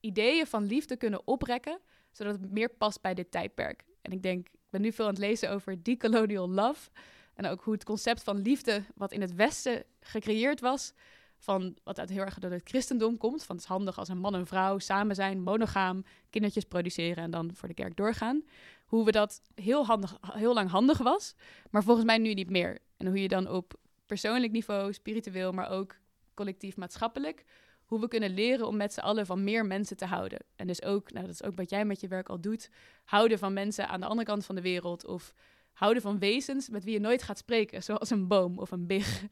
[0.01, 1.81] ideeën van liefde kunnen oprekken,
[2.13, 3.85] zodat het meer past bij dit tijdperk.
[4.03, 6.91] En ik denk, ik ben nu veel aan het lezen over decolonial love.
[7.35, 10.93] En ook hoe het concept van liefde, wat in het Westen gecreëerd was,
[11.39, 13.45] van wat uit heel erg door het christendom komt.
[13.45, 17.31] Van het is handig als een man en vrouw samen zijn, monogaam, kindertjes produceren en
[17.31, 18.45] dan voor de kerk doorgaan.
[18.85, 21.35] Hoe we dat heel, handig, heel lang handig was,
[21.71, 22.79] maar volgens mij nu niet meer.
[22.97, 23.75] En hoe je dan op
[24.07, 25.97] persoonlijk niveau, spiritueel, maar ook
[26.35, 27.45] collectief maatschappelijk,
[27.85, 30.39] hoe we kunnen leren om met z'n allen van meer mensen te houden.
[30.57, 32.71] En dus ook, nou dat is ook wat jij met je werk al doet,
[33.05, 35.35] houden van mensen aan de andere kant van de wereld of
[35.73, 39.25] houden van wezens met wie je nooit gaat spreken, zoals een boom of een big.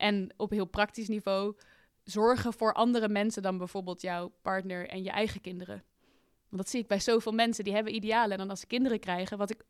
[0.00, 1.56] En op heel praktisch niveau
[2.04, 5.82] zorgen voor andere mensen dan bijvoorbeeld jouw partner en je eigen kinderen.
[6.48, 8.30] Want dat zie ik bij zoveel mensen, die hebben idealen.
[8.30, 9.62] En dan als ze kinderen krijgen, wat ik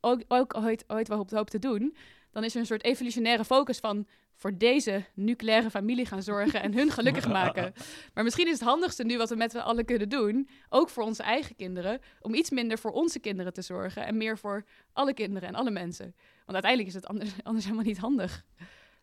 [0.00, 1.96] ook, ook ooit, ooit wel hoop te doen,
[2.30, 6.74] dan is er een soort evolutionaire focus van voor deze nucleaire familie gaan zorgen en
[6.74, 7.72] hun gelukkig maken.
[8.14, 11.02] Maar misschien is het handigste nu wat we met z'n allen kunnen doen, ook voor
[11.02, 15.14] onze eigen kinderen, om iets minder voor onze kinderen te zorgen en meer voor alle
[15.14, 16.14] kinderen en alle mensen.
[16.46, 18.44] Want uiteindelijk is het anders, anders helemaal niet handig.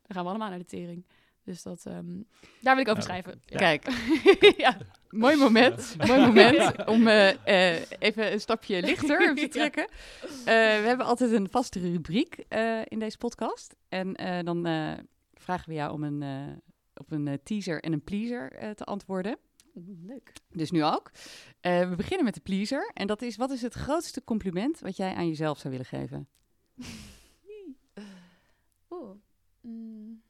[0.09, 1.05] Dan gaan we allemaal naar de tering.
[1.43, 2.27] Dus dat, um,
[2.61, 3.41] daar wil ik over schrijven.
[3.45, 3.87] Kijk,
[4.57, 4.77] ja.
[5.09, 9.87] mooi moment, mooi moment om uh, uh, even een stapje lichter te trekken.
[10.23, 12.35] Uh, we hebben altijd een vaste rubriek
[12.83, 13.75] in deze podcast.
[13.89, 14.13] En
[14.45, 14.63] dan
[15.33, 16.23] vragen we jou om een,
[16.99, 19.37] op een eh, teaser en een pleaser eh, te antwoorden.
[20.05, 20.33] Leuk.
[20.49, 21.11] Dus nu ook.
[21.59, 22.91] Eh, we beginnen met de pleaser.
[22.93, 26.27] En dat is, wat is het grootste compliment wat jij aan jezelf zou willen geven?
[28.89, 29.15] Oeh.
[29.61, 30.21] Mm.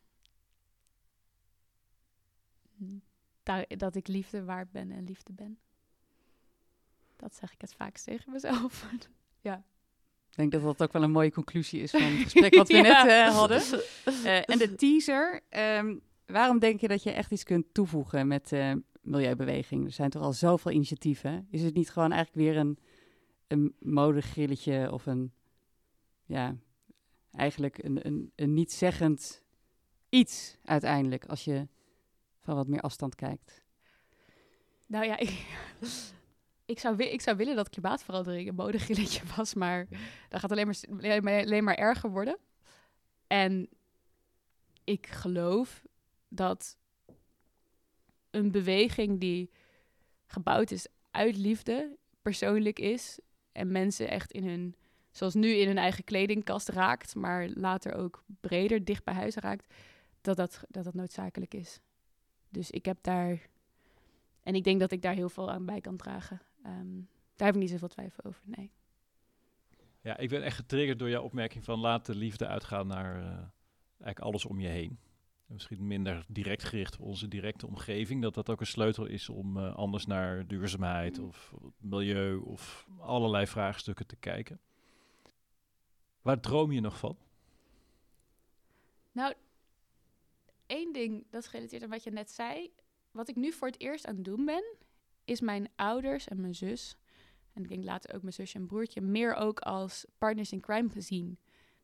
[2.75, 3.01] Mm.
[3.77, 5.59] Dat ik liefde waard ben en liefde ben.
[7.15, 8.85] Dat zeg ik het vaakst tegen mezelf.
[10.29, 12.73] Ik denk dat dat ook wel een mooie conclusie is van het gesprek wat we
[12.75, 12.81] Ja.
[12.81, 13.61] net eh, hadden.
[14.05, 15.41] Eh, en de teaser.
[15.49, 19.85] ehm, waarom denk je dat je echt iets kunt toevoegen met de milieubeweging?
[19.85, 21.47] Er zijn toch al zoveel initiatieven.
[21.51, 22.79] Is het niet gewoon eigenlijk weer een,
[23.47, 25.31] een modegrilletje of een,
[26.25, 26.55] ja,
[27.31, 29.43] eigenlijk een, een, een niet-zeggend
[30.09, 31.67] iets uiteindelijk als je
[32.39, 33.63] van wat meer afstand kijkt?
[34.85, 35.29] Nou ja, ik,
[36.65, 39.87] ik, zou, ik zou willen dat klimaatverandering een modegrilletje was, maar
[40.29, 42.37] dat gaat alleen maar, s- alleen maar, alleen maar erger worden.
[43.27, 43.69] En
[44.83, 45.85] ik geloof
[46.27, 46.77] dat
[48.29, 49.51] een beweging die
[50.25, 53.19] gebouwd is uit liefde, persoonlijk is
[53.51, 54.75] en mensen echt in hun,
[55.11, 59.73] zoals nu in hun eigen kledingkast raakt, maar later ook breder dicht bij huis raakt,
[60.21, 61.79] dat dat, dat, dat noodzakelijk is.
[62.49, 63.49] Dus ik heb daar
[64.43, 66.41] en ik denk dat ik daar heel veel aan bij kan dragen.
[66.63, 66.95] Ehm,
[67.35, 68.71] daar heb ik niet zoveel twijfel over, nee.
[70.01, 73.23] Ja, ik ben echt getriggerd door jouw opmerking van laat de liefde uitgaan naar eh,
[73.87, 74.99] eigenlijk alles om je heen.
[75.47, 78.21] En misschien minder direct gericht op onze directe omgeving.
[78.21, 83.47] Dat dat ook een sleutel is om eh, anders naar duurzaamheid of milieu of allerlei
[83.47, 84.59] vraagstukken te kijken.
[86.21, 87.17] Waar droom je nog van?
[89.11, 89.33] Nou,
[90.65, 92.71] één ding, dat gerelateerd aan wat je net zei.
[93.11, 94.63] Wat ik nu voor het eerst aan het doen ben,
[95.25, 96.97] is mijn ouders en mijn zus...
[97.53, 99.01] en ik denk later ook mijn zusje en broertje...
[99.01, 101.39] meer ook als partners in crime gezien.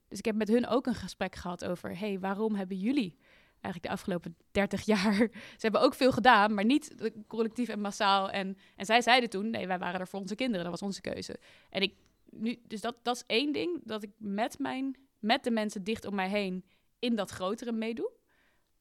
[0.08, 1.98] Dus ik heb met hun ook een gesprek gehad over...
[1.98, 3.18] hey, waarom hebben jullie
[3.62, 5.16] eigenlijk de afgelopen 30 jaar...
[5.32, 8.30] ze hebben ook veel gedaan, maar niet collectief en massaal.
[8.30, 10.62] En, en zij zeiden toen, nee, wij waren er voor onze kinderen.
[10.64, 11.40] Dat was onze keuze.
[11.70, 11.96] En ik
[12.38, 16.06] nu, dus dat, dat is één ding, dat ik met, mijn, met de mensen dicht
[16.06, 16.66] om mij heen
[17.00, 18.12] in dat grotere meedoe.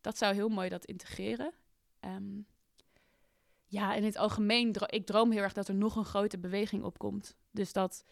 [0.00, 1.52] Dat zou heel mooi dat integreren.
[2.00, 2.40] Ehm,
[3.66, 7.36] ja, in het algemeen, ik droom heel erg dat er nog een grote beweging opkomt.
[7.50, 8.05] Dus dat,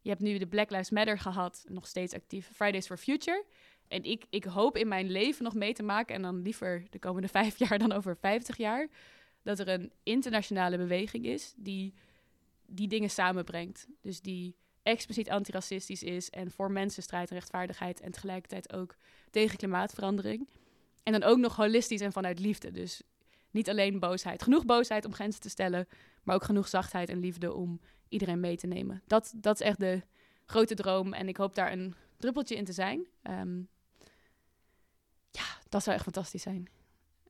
[0.00, 3.44] je hebt nu de Black Lives Matter gehad, nog steeds actief, Fridays for Future.
[3.88, 6.98] En ik, ik hoop in mijn leven nog mee te maken, en dan liever de
[6.98, 8.88] komende vijf jaar dan over vijftig jaar,
[9.42, 11.94] dat er een internationale beweging is die
[12.70, 13.86] die dingen samenbrengt.
[14.00, 18.96] Dus die expliciet antiracistisch is en voor mensenstrijd en rechtvaardigheid en tegelijkertijd ook
[19.30, 20.48] tegen klimaatverandering.
[21.02, 22.70] En dan ook nog holistisch en vanuit liefde.
[22.70, 23.02] Dus
[23.50, 24.42] niet alleen boosheid.
[24.42, 25.88] Genoeg boosheid om grenzen te stellen,
[26.22, 29.02] maar ook genoeg zachtheid en liefde om iedereen mee te nemen.
[29.06, 30.02] Dat, dat is echt de
[30.46, 33.06] grote droom en ik hoop daar een druppeltje in te zijn.
[33.22, 33.58] Ehm,
[35.30, 36.68] ja, dat zou echt fantastisch zijn.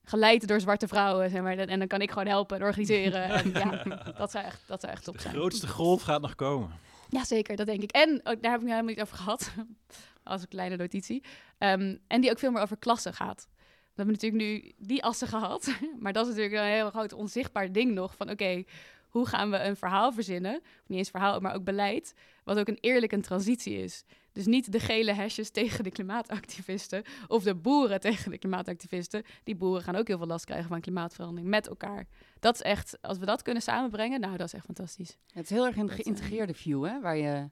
[0.03, 1.59] Geleid door zwarte vrouwen, zeg maar.
[1.59, 3.23] En dan kan ik gewoon helpen en organiseren.
[3.23, 3.83] En ja,
[4.19, 5.35] dat zou echt, dat zou echt top De zijn.
[5.35, 6.71] grootste golf gaat nog komen.
[7.17, 7.91] Ja, zeker, dat denk ik.
[7.91, 9.51] En ook, daar heb ik het helemaal niet over gehad,
[10.23, 11.23] als een kleine notitie.
[11.59, 13.49] Ehm, en die ook veel meer over klassen gaat.
[13.61, 15.71] We hebben natuurlijk nu die assen gehad,
[16.03, 18.17] maar dat is natuurlijk een heel groot onzichtbaar ding nog.
[18.17, 18.65] Van oké,
[19.11, 22.69] hoe gaan we een verhaal verzinnen, of niet eens verhaal, maar ook beleid, wat ook
[22.69, 24.05] een eerlijke transitie is.
[24.33, 29.23] Dus niet de gele hesjes tegen de klimaatactivisten of de boeren tegen de klimaatactivisten.
[29.45, 32.07] Die boeren gaan ook heel veel last krijgen van klimaatverandering met elkaar.
[32.41, 35.17] Dat is echt, als we dat kunnen samenbrengen, nou, dat is echt fantastisch.
[35.33, 37.49] Het is heel erg een eh, geïntegreerde view hè, waar je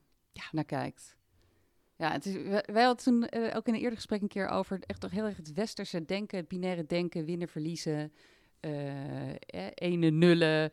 [0.52, 1.16] naar kijkt.
[1.96, 2.34] Ja, het is,
[2.66, 5.24] wij, hadden toen eh, ook in een eerder gesprek een keer over echt toch heel
[5.24, 8.12] erg het westerse denken, het binaire denken, winnen, verliezen,
[8.61, 10.72] eh, ene nullen,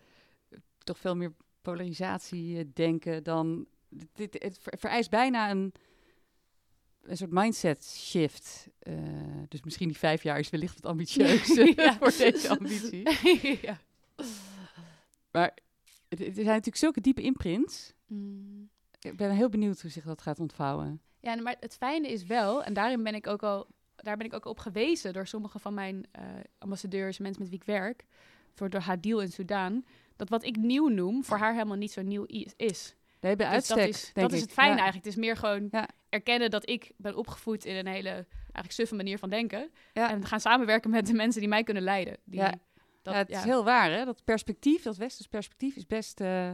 [0.85, 3.65] toch veel meer polarisatie eh, denken dan.
[4.13, 5.73] Dit, het ver- vereist bijna een,
[7.01, 8.67] een soort mindset shift.
[8.79, 8.93] Eh,
[9.47, 11.93] dus misschien die vijf jaar is wellicht wat ambitieus Ja.
[11.99, 13.09] voor deze ambitie.
[13.67, 13.79] ja.
[15.31, 15.53] Maar
[16.09, 17.93] het, zijn natuurlijk zulke diepe imprints.
[18.07, 18.69] Mm.
[18.99, 21.01] Ik ben heel benieuwd hoe zich dat gaat ontvouwen.
[21.19, 24.33] Ja, maar het fijne is wel, en daarin ben ik ook al, daar ben ik
[24.33, 26.23] ook op gewezen door sommige van mijn eh,
[26.57, 28.05] ambassadeurs, mensen met wie ik werk,
[28.53, 29.85] voor door Hadil in Soudaan,
[30.15, 32.95] dat wat ik nieuw noem, voor haar helemaal niet zo nieuw is.
[33.19, 34.81] Nee, bij Dus uitstek, dat is, denk dat is het fijne Ja.
[34.81, 35.05] eigenlijk.
[35.05, 35.89] Het is meer gewoon Ja.
[36.09, 39.71] erkennen dat ik ben opgevoed in een hele eigenlijk suffe manier van denken.
[39.93, 40.09] Ja.
[40.09, 42.17] En gaan samenwerken met de mensen die mij kunnen leiden.
[42.23, 42.53] Die, Ja.
[43.01, 44.05] dat, ja, het is heel waar, hè?
[44.05, 46.51] Dat perspectief, dat westers perspectief is best, eh,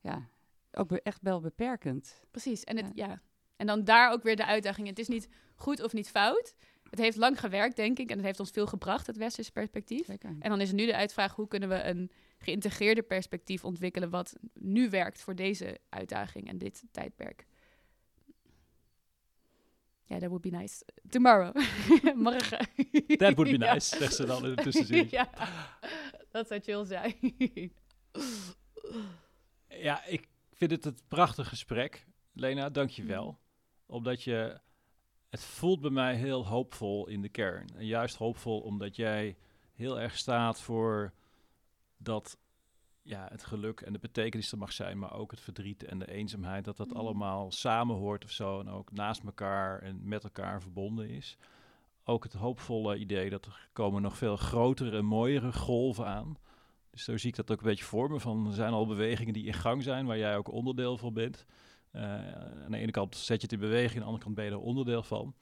[0.00, 0.28] ja,
[0.72, 2.20] ook echt wel beperkend.
[2.30, 2.64] Precies.
[2.64, 3.20] En, het, ja.
[3.56, 4.88] en dan daar ook weer de uitdaging.
[4.88, 6.54] Het is niet goed of niet fout.
[6.90, 8.10] Het heeft lang gewerkt, denk ik.
[8.10, 10.06] En het heeft ons veel gebracht, het westerse perspectief.
[10.06, 10.36] Zeker.
[10.40, 12.10] En dan is nu de uitvraag: hoe kunnen we een
[12.42, 14.10] geïntegreerde perspectief ontwikkelen.
[14.10, 17.46] wat nu werkt voor deze uitdaging en dit tijdperk?
[20.04, 20.84] Ja, that would be nice.
[21.08, 21.54] Tomorrow.
[22.14, 22.68] Morgen.
[23.16, 25.06] That would be nice, zegt ze dan in de tussenzin.
[25.18, 25.30] ja,
[26.30, 27.14] dat zou chill zijn.
[29.68, 32.06] Ja, ik vind het een prachtig gesprek.
[32.32, 33.38] Lena, dank je wel.
[33.86, 34.60] Omdat je,
[35.28, 37.68] het voelt bij mij heel hoopvol in de kern.
[37.76, 39.36] En juist hoopvol omdat jij
[39.72, 41.12] heel erg staat voor
[42.02, 42.38] dat
[43.02, 46.10] ja, het geluk en de betekenis er mag zijn, maar ook het verdriet en de
[46.10, 46.96] eenzaamheid, dat dat Mm.
[46.96, 51.36] allemaal samenhoort of zo en ook naast elkaar en met elkaar verbonden is.
[52.04, 56.36] Ook het hoopvolle idee dat er komen nog veel grotere en mooiere golven aan.
[56.90, 58.20] Dus zo zie ik dat ook een beetje voor me.
[58.20, 61.46] Van, er zijn al bewegingen die in gang zijn, waar jij ook onderdeel van bent.
[61.90, 62.02] Eh,
[62.64, 64.50] aan de ene kant zet je het in beweging, aan de andere kant ben je
[64.50, 65.34] er onderdeel van.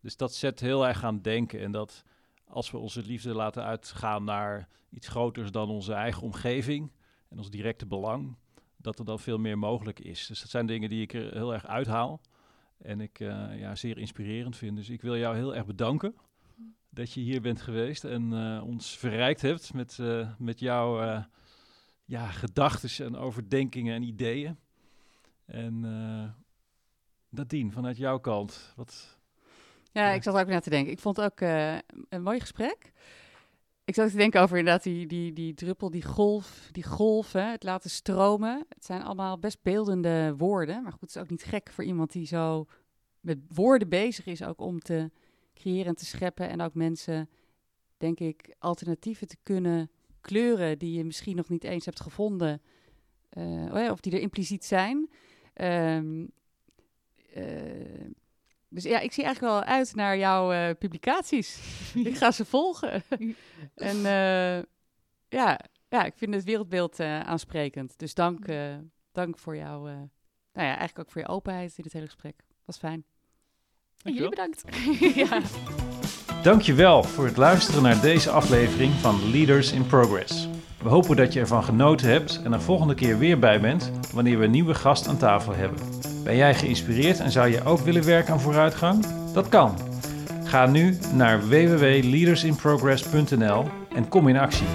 [0.00, 1.60] Dus dat zet heel erg aan denken.
[1.60, 2.04] En dat
[2.50, 6.92] als we onze liefde laten uitgaan naar iets groters dan onze eigen omgeving
[7.28, 8.36] en ons directe belang,
[8.76, 10.26] dat er dan veel meer mogelijk is.
[10.26, 12.20] Dus dat zijn dingen die ik er heel erg uithaal.
[12.78, 14.76] En ik eh, ja, zeer inspirerend vind.
[14.76, 16.14] Dus ik wil jou heel erg bedanken
[16.88, 21.24] dat je hier bent geweest en eh, ons verrijkt hebt met, eh, met jouw
[22.04, 24.58] ja, gedachten en overdenkingen en ideeën.
[25.44, 25.80] En
[27.28, 29.18] Nadine, vanuit jouw kant, wat...
[29.92, 30.92] Ja, ik zat er ook naar te denken.
[30.92, 31.76] Ik vond het ook eh,
[32.08, 32.92] een mooi gesprek.
[33.84, 37.62] Ik zat te denken over inderdaad die, die, die druppel, die golf, die golven, het
[37.62, 38.64] laten stromen.
[38.68, 40.82] Het zijn allemaal best beeldende woorden.
[40.82, 42.66] Maar goed, het is ook niet gek voor iemand die zo
[43.20, 45.10] met woorden bezig is, ook om te
[45.54, 46.48] creëren en te scheppen.
[46.48, 47.28] En ook mensen,
[47.96, 52.62] denk ik, alternatieven te kunnen kleuren die je misschien nog niet eens hebt gevonden.
[53.72, 55.10] ja, of die er impliciet zijn.
[55.52, 56.26] Ehm,
[57.32, 58.10] eh,
[58.70, 61.58] dus ja, ik zie eigenlijk wel uit naar jouw eh, publicaties.
[61.94, 63.02] ik ga ze volgen.
[63.74, 64.62] en eh,
[65.28, 65.60] ja,
[65.90, 67.98] ja, ik vind het wereldbeeld eh, aansprekend.
[67.98, 68.74] Dus dank, eh,
[69.12, 69.94] dank voor jouw, eh,
[70.52, 72.34] nou ja, eigenlijk ook voor je openheid in dit hele gesprek.
[72.64, 73.04] Was fijn.
[74.02, 74.64] En jullie bedankt.
[75.14, 75.40] ja.
[76.42, 80.48] Dankjewel voor het luisteren naar deze aflevering van Leaders in Progress.
[80.82, 84.38] We hopen dat je ervan genoten hebt en er volgende keer weer bij bent wanneer
[84.38, 85.99] we een nieuwe gast aan tafel hebben.
[86.22, 89.06] Ben jij geïnspireerd en zou je ook willen werken aan vooruitgang?
[89.32, 89.74] Dat kan.
[90.44, 93.64] Ga nu naar www.leadersinprogress.nl
[93.94, 94.66] en kom in actie.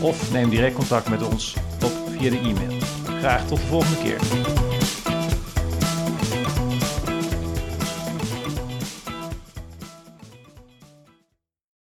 [0.00, 2.78] Of neem direct contact met ons op via de e-mail.
[3.18, 4.57] Graag tot de volgende keer.